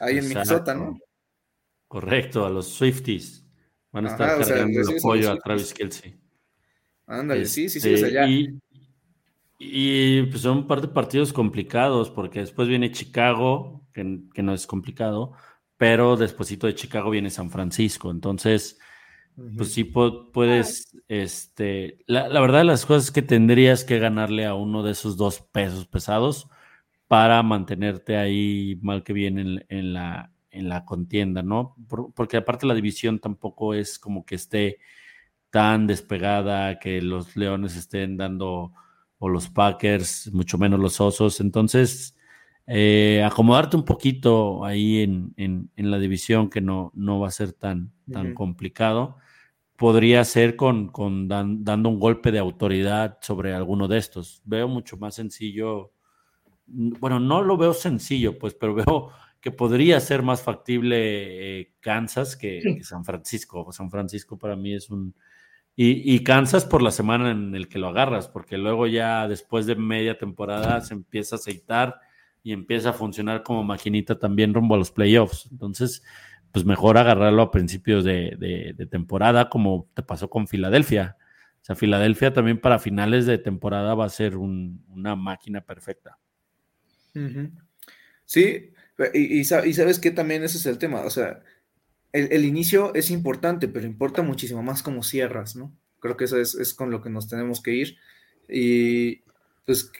[0.00, 0.98] ahí en Minnesota, ¿no?
[1.88, 3.44] Correcto, a los Swifties.
[3.90, 6.18] Van a estar cargando el apoyo a Travis Kelsey.
[7.06, 8.26] Ándale, sí, sí, sí, o sea, ya.
[8.26, 8.58] Y,
[9.58, 14.02] y, pues son un par de partidos complicados, porque después viene Chicago, que,
[14.42, 15.32] no es complicado,
[15.76, 18.10] pero despuesito de Chicago viene San Francisco.
[18.10, 18.78] Entonces,
[19.56, 24.54] pues sí puedes, este, la, la, verdad las cosas es que tendrías que ganarle a
[24.54, 26.48] uno de esos dos pesos pesados
[27.08, 31.76] para mantenerte ahí mal que bien en, la, en la contienda, ¿no?
[32.14, 34.78] porque aparte la división tampoco es como que esté
[35.52, 38.72] tan despegada, que los Leones estén dando,
[39.18, 41.42] o los Packers, mucho menos los Osos.
[41.42, 42.16] Entonces,
[42.66, 47.52] eh, acomodarte un poquito ahí en, en, la división, que no, no va a ser
[47.52, 49.18] tan, tan complicado,
[49.82, 54.40] podría ser con, con dando un golpe de autoridad sobre alguno de estos.
[54.44, 55.90] Veo mucho más sencillo,
[56.68, 59.10] bueno, no lo veo sencillo, pues, pero veo
[59.40, 63.72] que podría ser más factible eh, Kansas que, San Francisco.
[63.72, 65.16] San Francisco para mí es un...
[65.74, 69.66] Y, y, Kansas por la semana en el que lo agarras, porque luego ya después
[69.66, 71.98] de media temporada se empieza a aceitar
[72.44, 75.48] y empieza a funcionar como maquinita también rumbo a los playoffs.
[75.50, 76.04] Entonces,
[76.52, 81.16] pues mejor agarrarlo a principios de, temporada, como te pasó con Filadelfia.
[81.62, 86.18] O sea, Filadelfia también para finales de temporada va a ser una máquina perfecta.
[88.24, 88.72] Sí,
[89.14, 91.00] y, sabes que también ese es el tema.
[91.00, 91.42] O sea,
[92.12, 95.74] el, inicio es importante, pero importa muchísimo más como cierras, ¿no?
[96.00, 97.96] Creo que eso es, es con lo que nos tenemos que ir.
[98.48, 99.22] Y
[99.64, 99.90] pues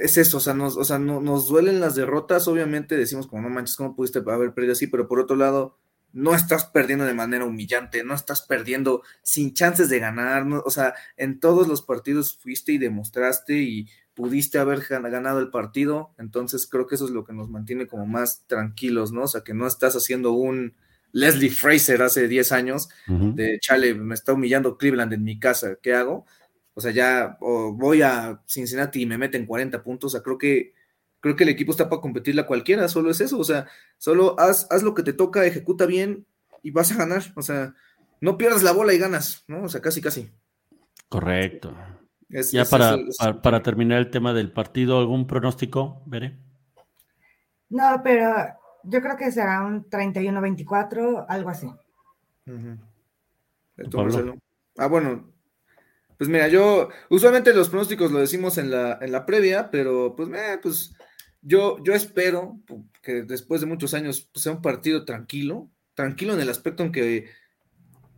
[0.00, 3.42] es eso, o sea, nos, o sea no, nos duelen las derrotas, obviamente decimos como
[3.42, 4.86] no manches, ¿cómo pudiste haber perdido así?
[4.86, 5.78] Pero por otro lado,
[6.12, 10.94] no estás perdiendo de manera humillante, no estás perdiendo sin chances de ganar, o sea,
[11.16, 16.86] en todos los partidos fuiste y demostraste y pudiste haber ganado el partido, entonces creo
[16.86, 19.24] que eso es lo que nos mantiene como más tranquilos, ¿no?
[19.24, 20.74] O sea, que no estás haciendo un
[21.12, 25.94] Leslie Fraser hace 10 años de, chale, me está humillando Cleveland en mi casa, ¿qué
[25.94, 26.24] hago?
[26.78, 30.12] O sea, ya voy a Cincinnati y me meten 40 puntos.
[30.12, 30.74] O sea, creo que,
[31.20, 33.38] creo que el equipo está para competirle a cualquiera, solo es eso.
[33.38, 33.66] O sea,
[33.96, 36.26] solo haz, haz lo que te toca, ejecuta bien
[36.62, 37.22] y vas a ganar.
[37.34, 37.74] O sea,
[38.20, 39.62] no pierdas la bola y ganas, ¿no?
[39.62, 40.30] O sea, casi, casi.
[41.08, 41.74] Correcto.
[42.28, 42.98] ya para,
[43.42, 46.36] para, terminar el tema del partido, ¿algún pronóstico, Veré?
[47.70, 48.34] No, pero
[48.82, 51.72] yo creo que será un 31-24, algo así.
[54.76, 55.32] Ah, bueno,
[56.18, 60.28] pues mira, yo, usualmente los pronósticos lo decimos en la, en la previa, pero pues,
[60.30, 60.94] eh, pues
[61.42, 62.60] yo, yo espero
[63.02, 66.92] que después de muchos años pues, sea un partido tranquilo, tranquilo en el aspecto en
[66.92, 67.28] que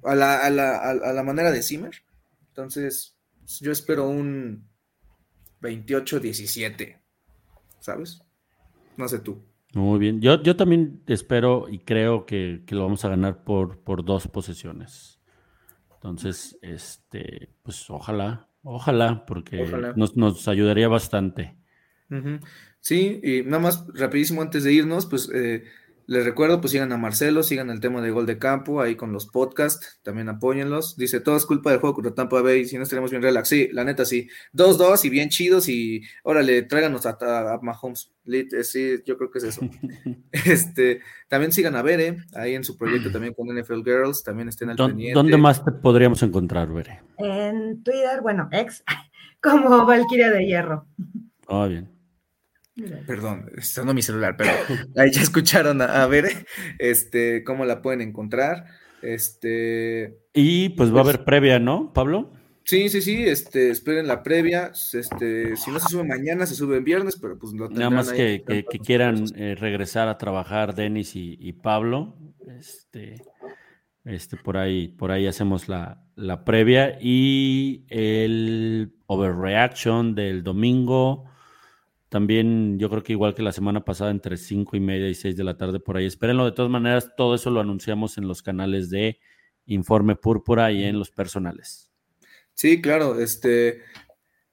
[0.04, 1.94] a la, a la, a la manera de Zimmer.
[2.48, 3.16] Entonces,
[3.60, 4.68] yo espero un
[5.60, 7.00] 28-17,
[7.80, 8.22] ¿sabes?
[8.96, 9.42] No sé tú.
[9.74, 10.20] Muy bien.
[10.20, 14.26] Yo, yo también espero y creo que, que lo vamos a ganar por, por dos
[14.28, 15.17] posesiones.
[15.98, 21.56] Entonces, este, pues ojalá, ojalá, porque Nos, nos, ayudaría bastante.
[22.80, 25.64] Sí, y nada más rapidísimo antes de irnos, pues eh,
[26.08, 29.12] les recuerdo, pues sigan a Marcelo, sigan el tema de gol de campo ahí con
[29.12, 30.96] los podcasts, también apóyenlos.
[30.96, 33.46] Dice, todo es culpa del juego contra Tampa Bay, si no estaremos bien relax.
[33.46, 34.26] Sí, la neta sí.
[34.50, 38.10] Dos, dos y bien chidos y órale, tráiganos a, a, Mahomes.
[38.26, 39.60] Eh, sí, yo creo que es eso.
[40.32, 44.70] este, también sigan a Bere, ahí en su proyecto también con NFL Girls, también estén
[44.70, 45.12] al pendiente.
[45.12, 47.02] ¿Dónde más te podríamos encontrar, Bere?
[47.18, 48.82] En Twitter, bueno, ex,
[49.42, 50.86] como Valkyria de Hierro.
[51.48, 51.97] Ah, bien.
[53.06, 53.50] Perdón,
[53.84, 54.50] no mi celular, pero
[54.96, 56.46] ahí ya escucharon a, ver
[56.78, 58.66] este, cómo la pueden encontrar.
[59.02, 60.18] Este.
[60.34, 62.32] Y pues, va a pues haber previa, ¿no, Pablo?
[62.64, 64.72] Sí, sí, sí, este, esperen la previa.
[64.74, 68.12] Este, si no se sube mañana, se sube en viernes, pero pues lo Nada más
[68.12, 68.44] que,
[68.84, 72.16] quieran eh, regresar a trabajar Denis y, Pablo.
[72.58, 73.22] Este,
[74.04, 76.98] este, por ahí, por ahí hacemos la, la previa.
[77.00, 81.27] Y el overreaction del domingo
[82.08, 85.36] también yo creo que igual que la semana pasada, entre cinco y media y seis
[85.36, 86.06] de la tarde por ahí.
[86.06, 86.44] Espérenlo.
[86.44, 89.18] De todas maneras, todo eso lo anunciamos en los canales de
[89.66, 91.90] Informe Púrpura y en los personales.
[92.54, 93.82] Sí, claro, este,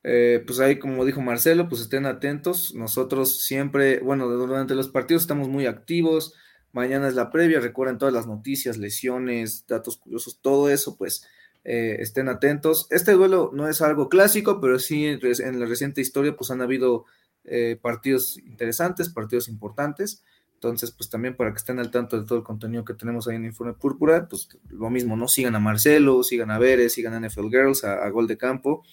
[0.03, 2.76] eh, pues ahí como dijo Marcelo, pues estén atentos.
[2.76, 6.34] Nosotros siempre, bueno, durante los partidos estamos muy activos.
[6.74, 11.26] Mañana es la previa, recuerden todas las noticias, lesiones, datos curiosos, todo eso, pues
[11.64, 12.88] eh, estén atentos.
[12.91, 17.06] Este duelo no es algo clásico, pero sí en la reciente historia pues han habido
[17.45, 20.23] eh, partidos interesantes, partidos importantes.
[20.55, 23.35] Entonces, pues también para que estén al tanto de todo el contenido que tenemos ahí
[23.35, 25.27] en Informe Púrpura, pues lo mismo, ¿no?
[25.27, 28.83] Sigan a Marcelo, sigan a Veres, sigan a NFL Girls, a, Gol de Campo.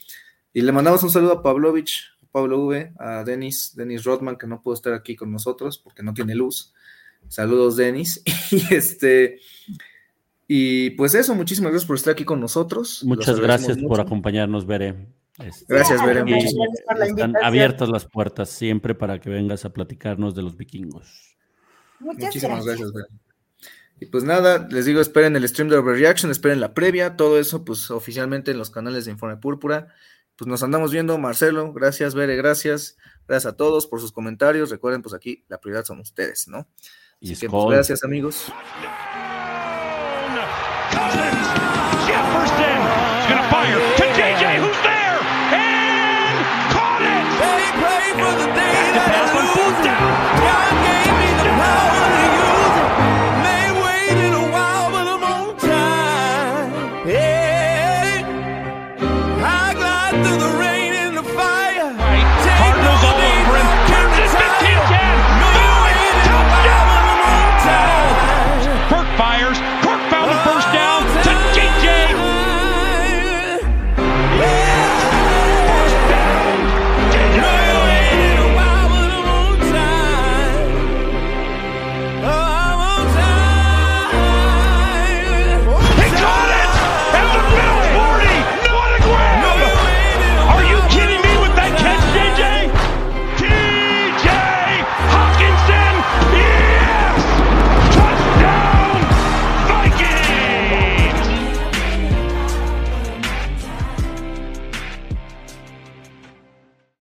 [0.52, 4.46] Y le mandamos un saludo a Pavlovich, a Pablo V, a Denis, Denis Rodman, que
[4.46, 6.74] no pudo estar aquí con nosotros porque no tiene luz.
[7.28, 8.22] Saludos, Denis.
[8.50, 9.38] y este,
[10.46, 13.02] y pues eso, muchísimas gracias por estar aquí con nosotros.
[13.04, 15.06] Muchas gracias por acompañarnos, Bere.
[15.38, 16.24] Este, gracias, Bere.
[17.06, 21.36] Están abiertas las puertas siempre para que vengas a platicarnos de los vikingos.
[22.00, 23.08] Muchísimas gracias, Bere.
[24.00, 27.64] Y pues nada, les digo, esperen el stream de Overreaction, esperen la previa, todo eso
[27.64, 29.94] pues oficialmente en los canales de Informe Púrpura.
[30.34, 32.96] Pues nos andamos viendo, Marcelo, gracias, Bere, gracias.
[33.28, 34.70] Gracias a todos por sus comentarios.
[34.70, 36.66] Recuerden, pues aquí la prioridad son ustedes, ¿no?
[37.20, 38.52] Y Así que, pues, gracias, amigos.
[42.06, 44.01] Jefferson